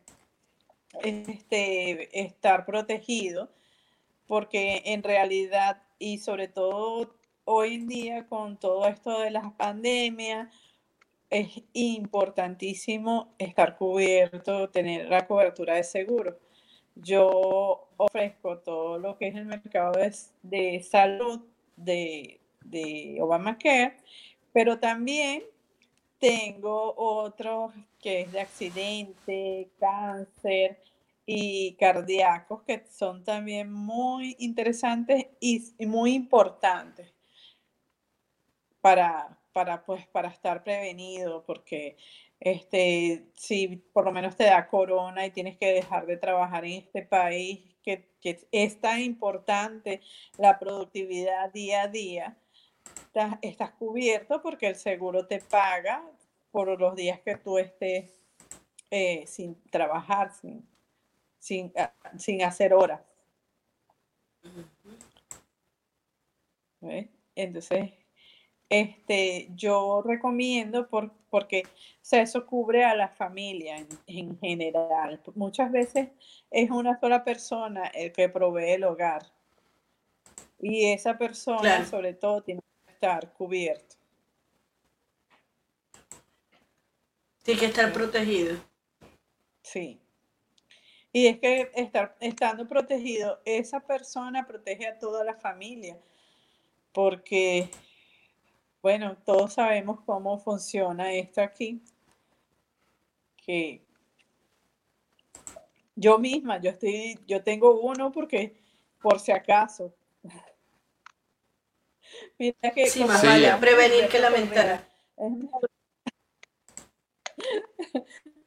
[1.04, 3.50] este, estar protegido,
[4.28, 7.14] porque en realidad y sobre todo
[7.46, 10.54] hoy en día con todo esto de las pandemias,
[11.30, 16.38] es importantísimo estar cubierto, tener la cobertura de seguro.
[16.96, 19.94] Yo ofrezco todo lo que es el mercado
[20.44, 21.42] de, salud
[21.78, 23.98] de, de Obamacare,
[24.52, 25.44] pero también
[26.20, 30.82] tengo otros que es de accidente, cáncer
[31.26, 37.14] y cardíacos que son también muy interesantes y muy importantes
[38.82, 41.98] para, para, pues, para estar prevenido, porque
[42.40, 46.74] este, si por lo menos te da corona y tienes que dejar de trabajar en
[46.74, 48.10] este país, que,
[48.52, 50.02] es tan importante
[50.38, 52.38] la productividad día a día,
[53.42, 56.04] estás, cubierto porque el seguro te paga
[56.52, 58.16] por los días que tú estés
[58.90, 60.68] eh, sin trabajar, sin,
[61.40, 63.02] sin, ah, sin hacer horas.
[67.36, 67.92] Entonces,
[68.72, 71.64] este, yo recomiendo por, porque
[72.10, 75.22] eso cubre a la familia en, general.
[75.36, 76.08] Muchas veces
[76.50, 79.24] es una sola persona el que provee el hogar.
[80.58, 83.98] Y esa persona, sobre todo, tiene que estar cubierto.
[87.44, 88.56] Tiene que estar protegido.
[89.64, 90.00] Sí.
[91.12, 96.00] Y es que estar, estando protegido, esa persona protege a toda la familia.
[96.94, 97.70] Porque
[98.82, 101.82] bueno, todos sabemos cómo funciona esto aquí.
[103.38, 103.82] Que
[105.96, 108.60] yo misma, yo estoy, yo tengo uno porque
[109.02, 109.94] por si acaso.
[112.40, 114.88] Mira que sí, más vale prevenir que lamentar.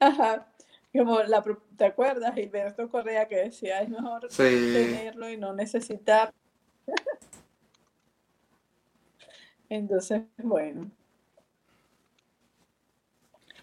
[0.01, 0.51] Ajá.
[0.93, 1.43] Como la,
[1.77, 2.35] ¿te acuerdas?
[2.35, 6.33] Gilberto Correa que decía es mejor tenerlo y no necesitar.
[9.69, 10.91] Entonces, bueno.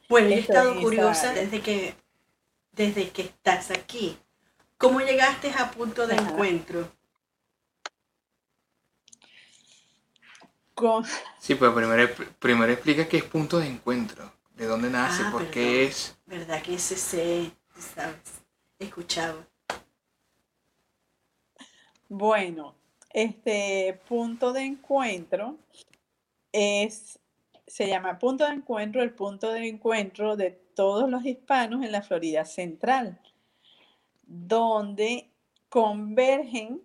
[0.10, 1.96] Bueno, he estado curiosa desde que,
[2.74, 4.18] desde que estás aquí.
[4.78, 6.92] ¿Cómo llegaste a punto de encuentro?
[11.40, 15.50] Sí, pero primero, primero explica qué es punto de encuentro, de dónde nace, ah, por
[15.52, 16.18] qué es.
[16.26, 18.42] ¿Verdad que ese se, sabes,
[18.80, 19.48] escuchaba?
[22.10, 22.74] Bueno,
[23.12, 25.58] este punto de encuentro
[26.52, 27.20] es,
[27.68, 32.02] se llama punto de encuentro, el punto de encuentro de todos los hispanos en la
[32.02, 33.20] Florida Central,
[34.24, 35.32] donde
[35.70, 36.82] convergen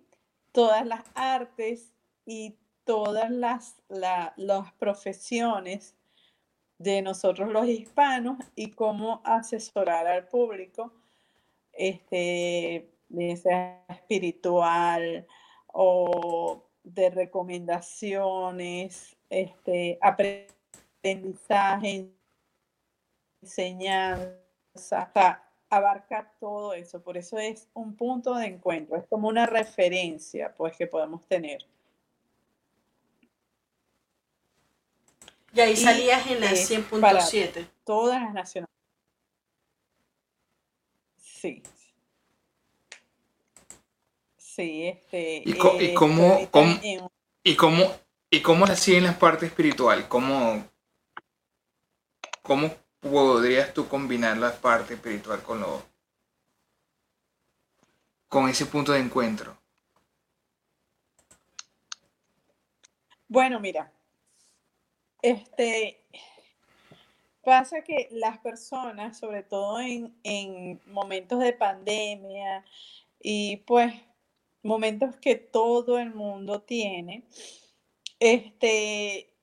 [0.51, 1.93] todas las artes
[2.25, 5.97] y todas las, las profesiones
[6.77, 10.93] de nosotros los hispanos y cómo asesorar al público,
[11.73, 12.91] este,
[13.41, 15.27] sea espiritual
[15.67, 22.09] o de recomendaciones, este, aprendizaje,
[23.41, 25.11] enseñanza,
[25.69, 30.77] abarca todo eso, por eso es un punto de encuentro, es como una referencia pues
[30.77, 31.65] que podemos tener.
[35.53, 37.67] Y ahí salías en la 100.7.
[37.83, 38.69] Todas las naciones.
[41.17, 41.63] Sí.
[44.37, 45.43] Sí, este.
[45.45, 46.39] ¿Y, y cómo,
[47.43, 47.91] y cómo,
[48.29, 50.07] y cómo así en la parte espiritual?
[50.07, 50.65] ¿Cómo,
[52.41, 55.83] cómo podrías tú combinar la parte espiritual con lo
[58.27, 59.57] con ese punto de encuentro?
[63.29, 63.91] Bueno, mira,
[65.21, 66.03] este
[67.43, 72.65] pasa que las personas, sobre todo en, en momentos de pandemia
[73.21, 73.93] y pues
[74.63, 77.25] momentos que todo el mundo tiene,
[78.19, 79.33] este,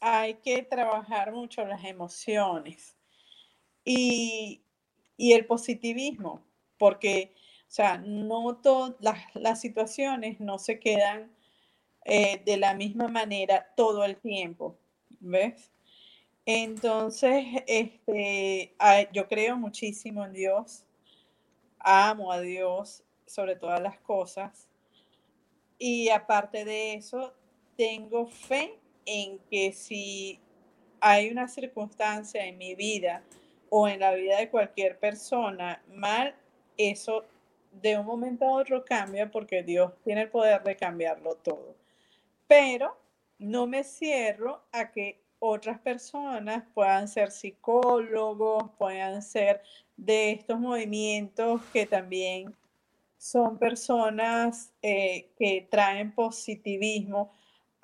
[0.00, 2.96] hay que trabajar mucho las emociones
[3.84, 4.60] y,
[5.18, 6.42] el positivismo,
[6.78, 7.32] porque,
[7.68, 8.94] o sea, no todas
[9.34, 11.32] las, situaciones no se quedan
[12.04, 14.76] eh, de la misma manera todo el tiempo,
[15.20, 15.70] ¿ves?
[16.46, 18.76] Entonces, este,
[19.12, 20.84] yo creo muchísimo en Dios,
[21.78, 24.68] amo a Dios sobre todas las cosas.
[25.78, 27.34] Y aparte de eso,
[27.76, 30.40] tengo fe en que si
[31.00, 33.22] hay una circunstancia en mi vida
[33.68, 36.34] o en la vida de cualquier persona mal,
[36.76, 37.24] eso
[37.72, 41.74] de un momento a otro cambia porque Dios tiene el poder de cambiarlo todo.
[42.46, 42.96] Pero
[43.38, 49.62] no me cierro a que otras personas puedan ser psicólogos, puedan ser
[49.96, 52.54] de estos movimientos que también
[53.18, 57.32] son personas eh, que traen positivismo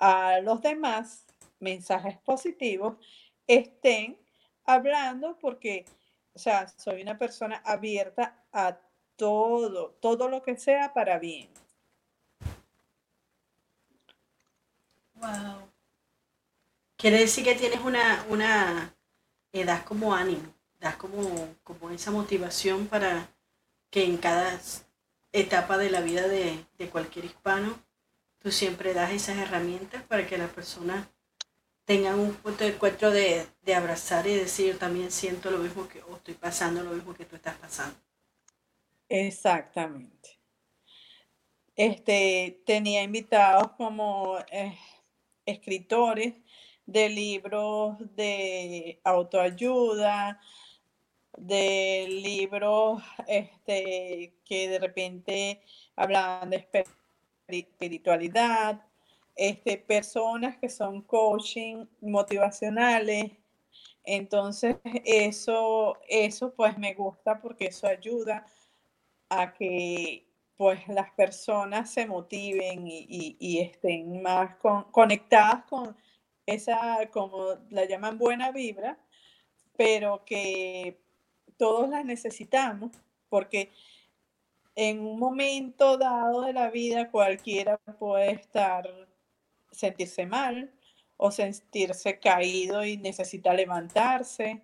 [0.01, 1.25] a los demás,
[1.59, 2.97] mensajes positivos,
[3.45, 4.17] estén
[4.65, 5.85] hablando porque,
[6.33, 8.77] o sea, soy una persona abierta a
[9.15, 11.49] todo, todo lo que sea para bien.
[15.13, 15.69] Wow.
[16.97, 18.95] Quiere decir que tienes una, una,
[19.53, 23.29] eh, das como ánimo, das como, como esa motivación para
[23.91, 24.59] que en cada
[25.31, 27.77] etapa de la vida de, cualquier hispano,
[28.41, 31.07] tú siempre das esas herramientas para que las personas
[31.85, 35.99] tengan un punto de encuentro de, abrazar y decir, yo también siento lo mismo que,
[35.99, 37.97] estoy pasando lo mismo que tú estás pasando.
[39.09, 40.39] Exactamente.
[41.75, 44.77] Este, tenía invitados como eh,
[45.45, 46.33] escritores
[46.85, 50.39] de libros de autoayuda,
[51.37, 55.61] de libros este, que de repente
[55.95, 56.57] hablan de
[57.59, 58.81] espiritualidad,
[59.35, 63.31] este, personas que son coaching motivacionales.
[64.03, 68.45] Entonces, eso, eso pues me gusta porque eso ayuda
[69.29, 70.27] a que
[70.57, 74.57] pues las personas se motiven y, estén más
[74.91, 75.97] conectadas con
[76.45, 78.99] esa, como la llaman buena vibra,
[79.75, 81.01] pero que
[81.57, 82.91] todos las necesitamos
[83.27, 83.71] porque
[84.75, 88.89] en un momento dado de la vida cualquiera puede estar,
[89.71, 90.71] sentirse mal
[91.17, 94.61] o sentirse caído y necesita levantarse.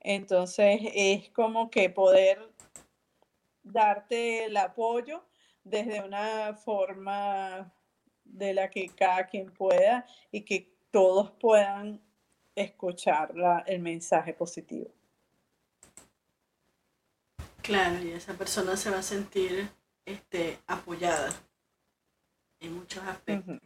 [0.00, 2.38] Entonces es como que poder
[3.62, 5.24] darte el apoyo
[5.64, 7.72] desde una forma
[8.24, 12.00] de la que cada quien pueda y que todos puedan
[12.54, 13.32] escuchar
[13.66, 14.90] el mensaje positivo.
[17.64, 19.70] Claro, y esa persona se va a sentir
[20.04, 21.32] este, apoyada
[22.60, 23.58] en muchos aspectos.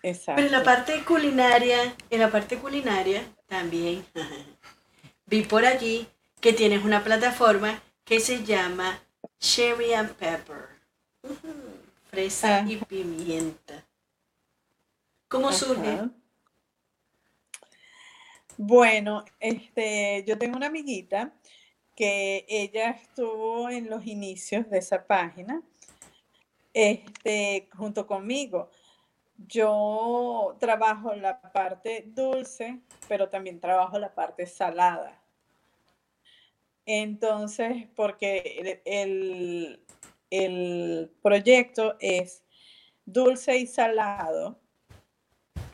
[0.00, 0.36] Exacto.
[0.36, 4.06] Pero en la parte culinaria, en la parte culinaria también
[5.26, 6.06] vi por allí
[6.40, 9.00] que tienes una plataforma que se llama
[9.40, 10.68] Cherry and Pepper.
[12.08, 13.84] Fresa y pimienta.
[15.26, 16.08] ¿Cómo surge?
[18.56, 21.32] Bueno, este, yo tengo una amiguita
[21.94, 25.62] que ella estuvo en los inicios de esa página,
[26.72, 28.70] este, junto conmigo.
[29.36, 35.20] Yo trabajo la parte dulce, pero también trabajo la parte salada.
[36.86, 39.80] Entonces, porque el,
[40.30, 42.44] el proyecto es
[43.04, 44.58] dulce y salado.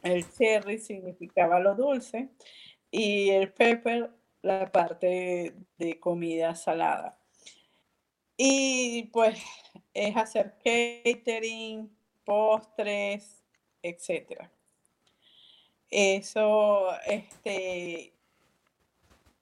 [0.02, 2.28] El cherry significaba lo dulce
[2.90, 4.10] y el pepper
[4.42, 7.18] la parte de comida salada.
[8.36, 9.38] Y pues
[9.92, 11.90] es hacer catering,
[12.24, 13.42] postres,
[13.82, 14.48] etc.
[15.90, 18.14] Eso, este,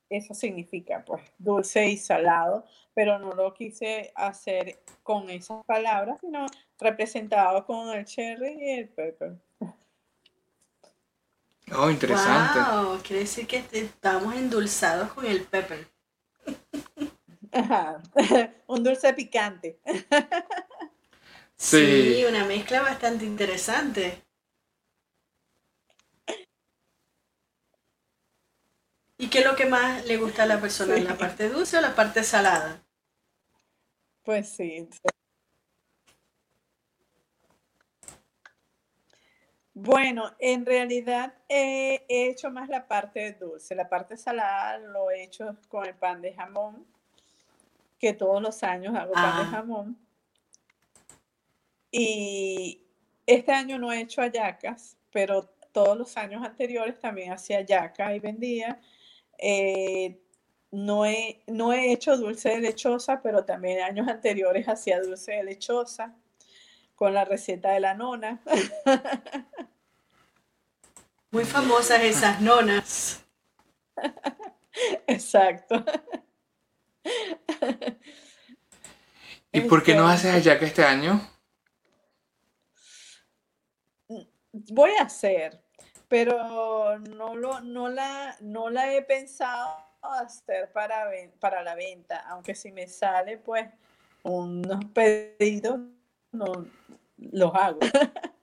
[0.09, 6.47] eso significa, pues, dulce y salado, pero no lo quise hacer con esas palabras, sino
[6.79, 9.37] representado con el cherry y el pepper.
[11.77, 12.59] Oh, interesante.
[12.59, 15.89] Wow, quiere decir que estamos endulzados con el pepper.
[18.67, 19.81] Un dulce picante.
[21.57, 24.23] sí, una mezcla bastante interesante.
[29.19, 30.97] ¿Y qué es lo que más le gusta a la persona?
[30.99, 32.85] ¿La parte dulce o la parte salada?
[34.23, 34.89] Pues sí.
[39.81, 43.77] Bueno, en realidad he hecho más la parte dulce.
[43.77, 46.85] La parte salada lo he hecho con el pan de jamón,
[48.01, 49.51] que todos los años hago pan de ah.
[49.53, 49.99] jamón.
[51.93, 52.83] Y
[53.25, 58.19] este año no he hecho ayacas, pero todos los años anteriores también hacía yaca y
[58.19, 58.81] vendía.
[59.39, 60.21] Eh,
[60.73, 65.45] no, he, no he hecho dulce de lechosa, pero también años anteriores hacía dulce de
[65.45, 66.17] lechosa
[66.97, 68.43] con la receta de la nona.
[71.39, 73.25] Muy famosas esas nonas.
[75.07, 75.85] Exacto.
[79.53, 81.21] ¿Y por qué no este haces ayaca este año?
[84.51, 85.63] Voy a hacer,
[86.09, 91.09] pero no, lo, no, la, no la he pensado hacer para,
[91.39, 93.69] para la venta, aunque si me sale pues
[94.25, 95.79] unos pedidos,
[96.33, 96.67] no
[97.17, 97.79] los hago.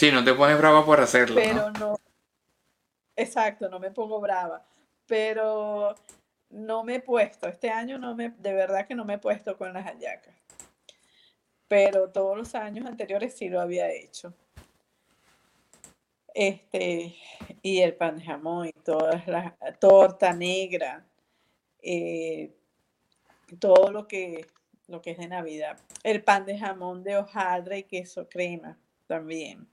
[0.00, 1.36] Sí, no te pones brava por hacerlo.
[1.36, 2.00] Pero no,
[3.14, 4.64] exacto, no me pongo brava,
[5.06, 5.94] pero
[6.48, 9.58] no me he puesto, este año no me, de verdad que no me he puesto
[9.58, 10.34] con las hallacas,
[11.68, 14.32] pero todos los años anteriores sí lo había hecho.
[16.32, 17.14] Este,
[17.60, 21.04] y el pan de jamón y todas las torta negra,
[21.82, 22.56] eh,
[23.58, 24.46] todo lo que,
[24.88, 25.78] lo que es de Navidad.
[26.02, 29.68] El pan de jamón de hojaldre y queso crema también.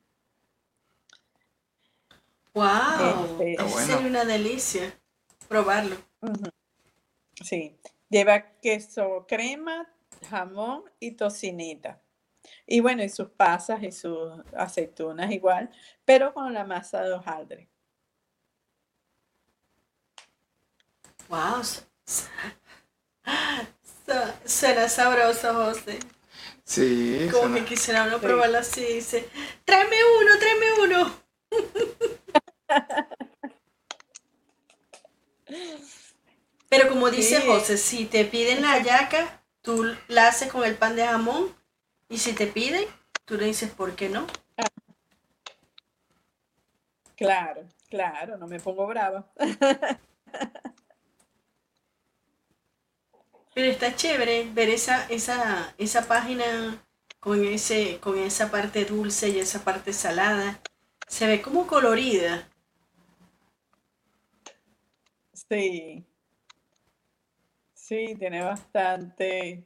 [2.58, 3.38] ¡Wow!
[3.40, 4.92] Este, es una delicia
[5.48, 5.96] probarlo.
[7.44, 7.78] Sí,
[8.10, 9.88] lleva queso crema,
[10.28, 12.02] jamón y tocineta.
[12.66, 15.70] Y bueno, y sus pasas y sus aceitunas igual,
[16.04, 17.70] pero con la masa de hojaldre.
[21.30, 21.62] Wow,
[24.46, 26.00] suena sabroso, José.
[26.64, 27.30] Sí.
[27.32, 29.30] Como que quisiera uno probarlo así, dice,
[29.64, 31.16] tráeme uno, tráeme uno.
[36.70, 40.96] Pero como dice José, si te piden la yaca, tú la haces con el pan
[40.96, 41.56] de jamón
[42.10, 42.86] y si te piden,
[43.26, 44.28] tú le dices, ¿por qué no?
[47.16, 49.32] Claro, claro, no me pongo brava.
[53.56, 56.86] Pero está chévere ver esa, esa, esa página
[57.20, 60.62] con, ese, con esa parte dulce y esa parte salada.
[61.08, 62.48] Se ve como colorida.
[65.50, 66.06] Sí.
[67.74, 69.66] Sí, tiene bastante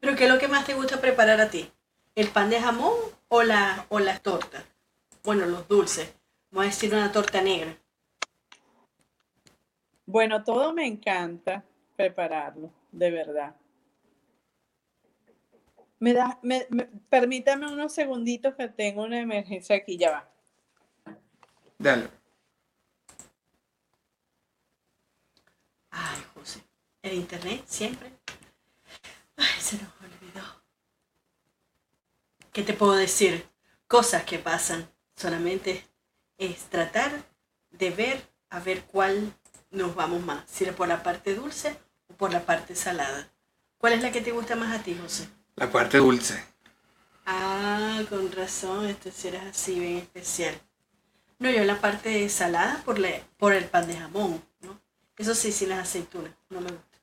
[0.00, 1.72] ¿Pero qué es lo que más te gusta preparar a ti?
[2.14, 2.92] ¿El pan de jamón
[3.28, 4.62] o, la, o las tortas?
[5.22, 6.14] Bueno, los dulces.
[6.50, 7.74] Vamos a decir una torta negra.
[10.04, 11.64] Bueno, todo me encanta
[11.96, 13.54] prepararlo, de verdad.
[16.04, 16.38] Me da,
[17.08, 20.28] permítame unos segunditos que tengo una emergencia aquí, ya va.
[21.78, 22.10] Dale.
[25.90, 26.60] Ay, José,
[27.00, 28.12] el internet siempre
[29.38, 30.44] Ay, se nos olvidó.
[32.52, 33.48] ¿Qué te puedo decir?
[33.86, 34.86] Cosas que pasan.
[35.16, 35.86] Solamente
[36.36, 37.12] es tratar
[37.70, 39.32] de ver a ver cuál
[39.70, 40.44] nos vamos más.
[40.50, 41.78] Si es por la parte dulce
[42.08, 43.32] o por la parte salada.
[43.78, 45.30] ¿Cuál es la que te gusta más a ti, José?
[45.56, 46.42] La parte dulce.
[47.26, 50.54] Ah, con razón, esto si eres así bien especial.
[51.38, 52.98] No, yo la parte salada por,
[53.36, 54.80] por el pan de jamón, ¿no?
[55.16, 56.98] Eso sí, sin las aceitunas, no me gusta.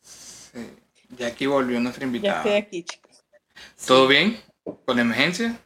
[0.00, 0.70] Sí.
[1.10, 2.34] Ya aquí volvió nuestra invitada.
[2.34, 3.24] Ya estoy aquí, chicos.
[3.86, 4.40] ¿Todo bien?
[4.62, 5.60] ¿Con la emergencia?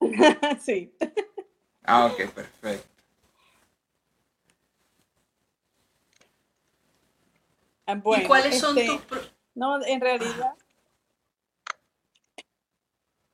[0.64, 0.92] sí.
[1.82, 2.88] Ah, ok, perfecto.
[7.86, 9.35] Ah, ¿Y cuáles son este, tus...
[9.56, 10.54] No, en realidad...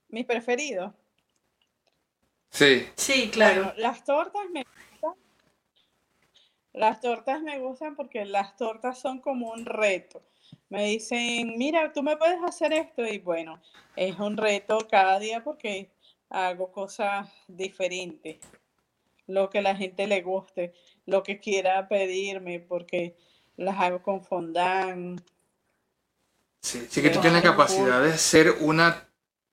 [0.08, 0.94] Mis preferidos.
[2.48, 2.86] Sí.
[2.94, 3.72] Sí, claro.
[3.76, 5.14] las tortas me gustan.
[6.74, 10.22] Las tortas me gustan porque las tortas son como un reto.
[10.68, 13.60] Me dicen, mira, tú me puedes hacer esto y bueno,
[13.96, 15.90] es un reto cada día porque
[16.28, 18.38] hago cosas diferentes,
[19.26, 20.72] lo que la gente le guste,
[21.04, 23.16] lo que quiera pedirme, porque
[23.56, 25.20] las hago con fondant.
[26.62, 29.08] Sí, sí que tú tienes la capacidad de hacer una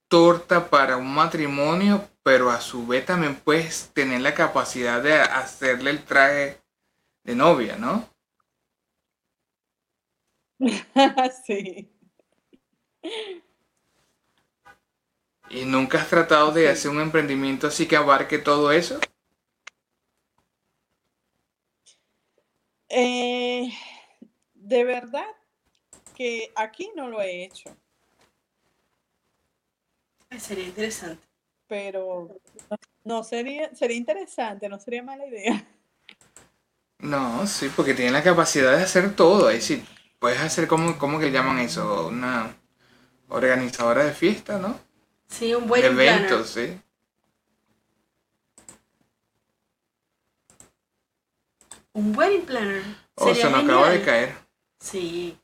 [0.08, 5.90] torta para un matrimonio, pero a su vez también puedes tener la capacidad de hacerle
[5.90, 6.62] el traje
[7.24, 8.08] de novia, ¿no?
[11.46, 11.90] sí.
[15.50, 19.00] ¿Y nunca has tratado de hacer un emprendimiento así que abarque todo eso?
[22.90, 23.72] Eh,
[24.54, 25.39] de verdad
[26.20, 27.74] que aquí no lo he hecho.
[30.38, 31.26] Sería interesante.
[31.66, 32.42] Pero
[33.06, 35.66] no sería, sería interesante, no sería mala idea.
[36.98, 39.50] No, sí, porque tiene la capacidad de hacer todo.
[39.50, 39.86] Es decir,
[40.20, 42.08] puedes hacer como, ¿cómo que llaman eso?
[42.08, 42.54] Una
[43.30, 44.78] organizadora de fiesta, ¿no?
[45.30, 46.82] Sí, un buen eventos, sí.
[51.94, 52.84] Un wedding planner.
[53.16, 54.36] Oh, se nos acaba de caer.
[54.82, 55.40] Sí.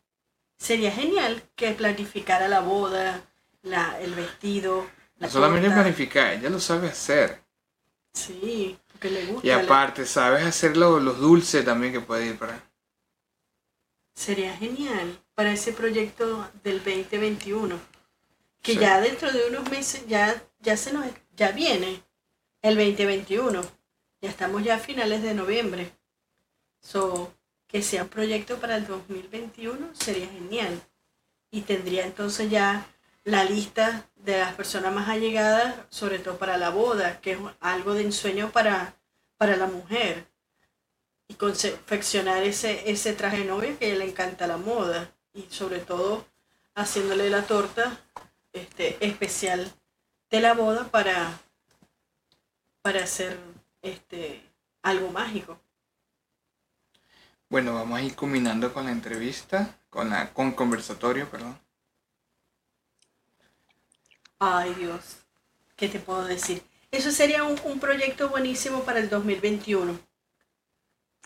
[0.58, 3.22] Sería genial que planificara la boda,
[3.62, 4.88] la, el vestido.
[5.18, 7.42] La no solamente planificar, ella lo sabe hacer.
[8.14, 9.48] Sí, porque le gusta.
[9.48, 12.64] Y aparte, sabes hacer los dulces también que puede ir para.
[14.14, 17.96] Sería genial para ese proyecto del 2021
[18.66, 22.02] que ya dentro de unos meses ya, ya se nos ya viene
[22.64, 23.62] el 2021.
[24.22, 25.92] Ya estamos ya a finales de noviembre.
[26.82, 27.32] So,
[27.68, 30.82] que sea un proyecto para el 2021 sería genial.
[31.52, 32.88] Y tendría entonces ya
[33.24, 37.94] la lista de las personas más allegadas, sobre todo para la boda, que es algo
[37.94, 38.96] de ensueño para,
[39.38, 40.28] para la mujer.
[41.28, 45.12] Y confeccionar ese, ese traje de novia que le encanta la moda.
[45.34, 46.26] Y sobre todo
[46.76, 48.00] haciéndole la torta
[48.54, 49.72] este, especial
[50.30, 51.40] de la boda para,
[52.82, 53.38] para hacer
[53.82, 54.42] este,
[54.82, 55.60] algo mágico.
[57.50, 61.58] Bueno, vamos a ir combinando con la entrevista, con la con conversatorio, perdón.
[64.40, 65.26] Ay Dios,
[65.76, 66.64] ¿qué te puedo decir?
[66.92, 70.00] Eso sería un, un proyecto buenísimo para el 2021.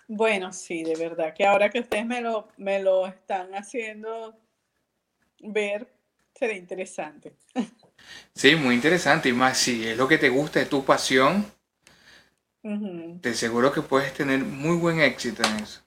[0.10, 4.36] Bueno, sí, de verdad, que ahora que ustedes me lo, me lo están haciendo
[5.42, 5.88] ver,
[6.34, 7.36] Sería interesante.
[8.34, 9.30] Sí, muy interesante.
[9.30, 11.46] Y más si es lo que te gusta, es tu pasión,
[13.22, 15.80] te aseguro que puedes tener muy buen éxito en eso.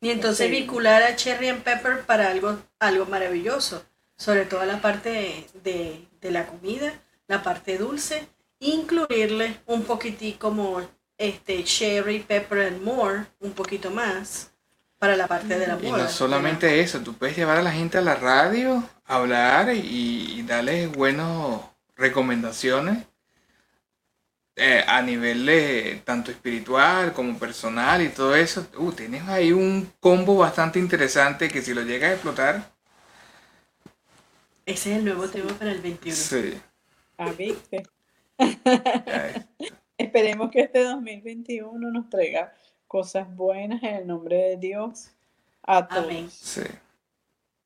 [0.00, 3.84] Y entonces vincular a Cherry and Pepper para algo, algo maravilloso.
[4.16, 6.92] Sobre todo la parte de, de la comida,
[7.26, 8.28] la parte dulce,
[8.60, 10.80] incluirle un poquitico como
[11.18, 14.50] este Cherry, Pepper and More, un poquito más
[14.98, 15.86] para la parte de la moda.
[15.86, 20.42] Y no solamente eso, tú puedes llevar a la gente a la radio, hablar y,
[20.46, 21.60] darles buenas
[21.96, 23.04] recomendaciones
[24.58, 28.66] eh, a nivel de, tanto espiritual como personal y todo eso.
[28.78, 32.72] Uh, tienes ahí un combo bastante interesante que si lo llegas a explotar.
[34.64, 36.16] Ese es el nuevo tema para el 21.
[36.16, 36.54] Sí.
[37.18, 37.86] Ah, viste.
[39.98, 42.54] Esperemos que este 2021 nos traiga
[42.86, 45.10] cosas buenas en el nombre de Dios
[45.62, 46.32] a todos.
[46.32, 46.62] Sí.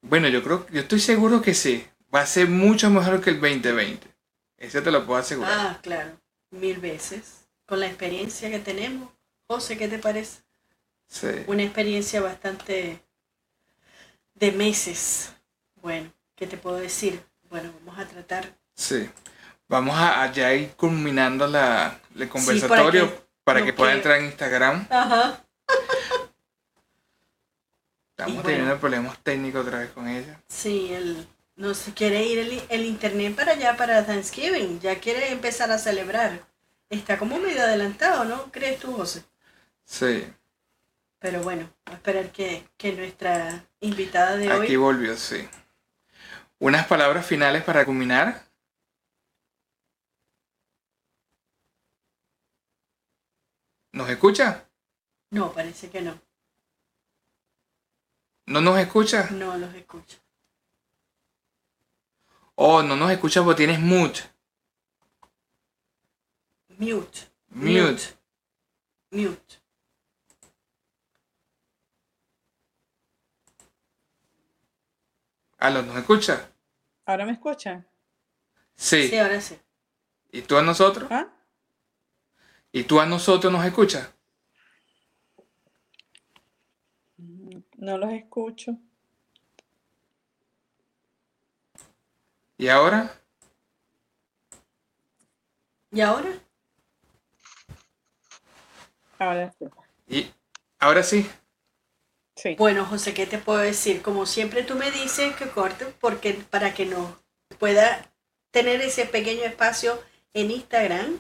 [0.03, 1.87] Bueno, yo creo, yo estoy seguro que sí.
[2.13, 4.09] Va a ser mucho mejor que el 2020.
[4.59, 5.53] Eso te lo puedo asegurar.
[5.55, 6.20] Ah, claro.
[6.51, 7.47] Mil veces.
[7.67, 9.11] Con la experiencia que tenemos.
[9.47, 10.41] José, ¿qué te parece?
[11.07, 11.29] Sí.
[11.47, 13.03] Una experiencia bastante
[14.35, 15.33] de meses.
[15.83, 17.23] Bueno, ¿qué te puedo decir?
[17.49, 18.57] Bueno, vamos a tratar.
[18.75, 19.09] Sí.
[19.69, 24.87] Vamos a, ya ir culminando la, el conversatorio para que pueda entrar en Instagram.
[24.91, 25.45] Ajá.
[28.11, 30.41] Estamos teniendo problemas técnicos otra vez con ella.
[30.49, 31.27] Sí, él
[31.61, 34.81] no se quiere ir el, internet para allá para Thanksgiving.
[34.81, 36.41] Ya quiere empezar a celebrar.
[36.89, 38.51] Está como medio adelantado, ¿no?
[38.51, 39.25] ¿Crees tú, José?
[39.85, 40.27] Sí.
[41.19, 44.65] Pero bueno, a esperar que, que nuestra invitada de hoy.
[44.65, 45.47] Aquí volvió, sí.
[46.59, 48.43] Unas palabras finales para culminar.
[53.93, 54.67] ¿Nos escucha?
[55.29, 56.19] No, parece que no.
[58.47, 59.29] ¿No nos escucha?
[59.31, 60.17] No los escucha.
[62.63, 64.21] Oh, no nos escucha porque tienes mute.
[66.77, 67.21] Mute.
[67.49, 68.03] Mute.
[69.11, 69.55] Mute.
[75.57, 76.53] Aló, ¿nos escucha?
[77.07, 77.87] ¿Ahora me escucha?
[78.75, 79.09] Sí.
[79.09, 79.59] Sí, ahora sí.
[80.31, 81.11] ¿Y tú a nosotros?
[81.11, 81.29] ¿Ah?
[82.73, 84.13] ¿Y tú a nosotros nos escuchas?
[87.79, 88.77] No los escucho.
[92.61, 93.11] ¿Y ahora?
[95.91, 96.29] ¿Y ahora?
[99.19, 99.65] Ahora sí.
[100.07, 100.31] ¿Y
[100.79, 101.27] ahora sí?
[102.37, 102.57] Sí.
[102.59, 104.03] Bueno, José, ¿qué te puedo decir?
[104.03, 107.19] Como siempre tú me dices que corte porque para que no
[107.59, 108.13] pueda
[108.51, 109.99] tener ese pequeño espacio
[110.35, 111.19] en Instagram,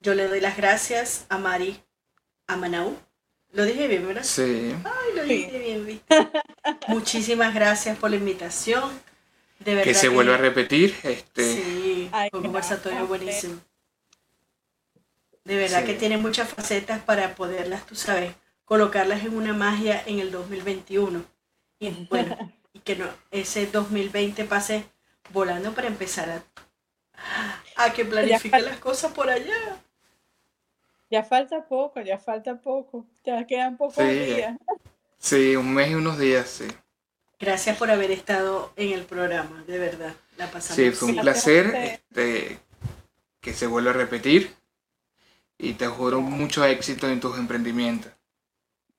[0.00, 1.80] yo le doy las gracias a Mari
[2.48, 2.98] Amanau.
[3.52, 4.24] Lo dije bien, ¿verdad?
[4.24, 4.74] Sí.
[4.84, 6.28] Ay, lo dije bien, ¿viste?
[6.88, 8.90] Muchísimas gracias por la invitación.
[9.60, 10.94] De verdad Que se vuelva a repetir.
[11.02, 13.60] Este, Sí, un conversatorio buenísimo.
[15.44, 15.86] De verdad Sí.
[15.86, 18.34] que tiene muchas facetas para poderlas, tú sabes,
[18.64, 21.24] colocarlas en una magia en el 2021.
[21.78, 22.36] Y bueno,
[22.72, 24.84] y que no, ese 2020 pase
[25.32, 29.54] volando para empezar a, a que planifique las cosas por allá.
[31.10, 33.06] Ya falta poco, ya falta poco.
[33.24, 34.58] Ya quedan pocos Sí, días.
[35.18, 36.66] sí, un mes y unos días, sí.
[37.38, 40.14] Gracias por haber estado en el programa, de verdad.
[40.38, 40.76] La pasamos.
[40.76, 42.58] Sí, fue un placer este,
[43.40, 44.54] que se vuelva a repetir
[45.58, 48.12] y te juro mucho éxito en tus emprendimientos.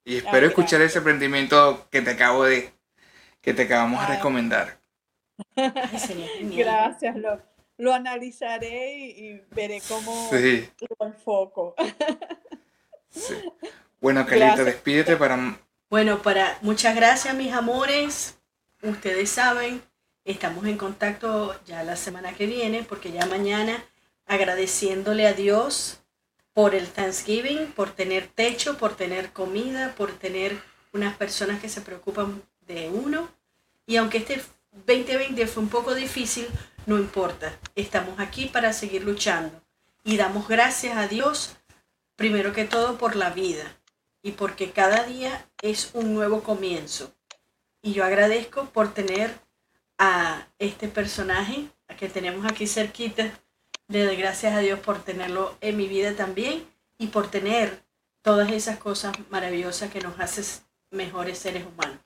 [0.06, 2.72] Y espero Ay, escuchar ese emprendimiento que te acabo de,
[3.42, 4.80] que te acabamos de recomendar.
[6.42, 7.42] Gracias, lo,
[7.78, 10.70] lo analizaré y, y veré cómo Sí,
[11.00, 11.76] lo enfoco.
[13.10, 13.36] sí.
[14.00, 14.66] Bueno, Gracias.
[14.66, 15.60] despídete para...
[15.90, 18.38] Bueno, para muchas gracias, mis amores.
[18.82, 19.82] Ustedes saben,
[20.26, 23.82] estamos en contacto ya la semana que viene, porque ya mañana
[24.26, 26.00] agradeciéndole a Dios
[26.52, 30.62] por el Thanksgiving, por tener techo, por tener comida, por tener
[30.92, 33.30] unas personas que se preocupan de uno.
[33.86, 34.42] Y aunque este
[34.86, 36.50] 2020 fue un poco difícil,
[36.86, 37.58] no importa.
[37.76, 39.62] Estamos aquí para seguir luchando.
[40.04, 41.56] Y damos gracias a Dios,
[42.18, 43.74] primero que todo, por la vida
[44.22, 47.14] y porque cada día es un nuevo comienzo.
[47.82, 49.34] Y yo agradezco por tener
[49.98, 53.32] a este personaje que tenemos aquí cerquita.
[53.88, 56.66] Le doy gracias a Dios por tenerlo en mi vida también
[56.98, 57.82] y por tener
[58.22, 60.44] todas esas cosas maravillosas que nos hacen
[60.92, 62.00] mejores seres humanos.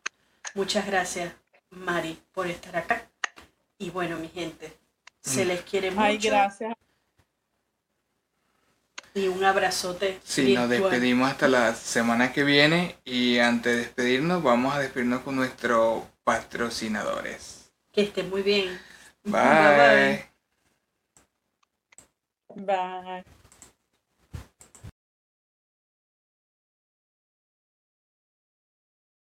[0.53, 1.33] Muchas gracias,
[1.69, 3.09] Mari, por estar acá.
[3.77, 4.77] Y bueno, mi gente,
[5.21, 5.47] se Mm.
[5.47, 6.73] les quiere mucho Ay, gracias.
[9.13, 10.19] Y un abrazote.
[10.23, 15.21] Sí, nos despedimos hasta la semana que viene y antes de despedirnos vamos a despedirnos
[15.21, 17.71] con nuestros patrocinadores.
[17.91, 18.79] Que estén muy bien.
[19.23, 20.25] Bye.
[22.55, 23.23] Bye.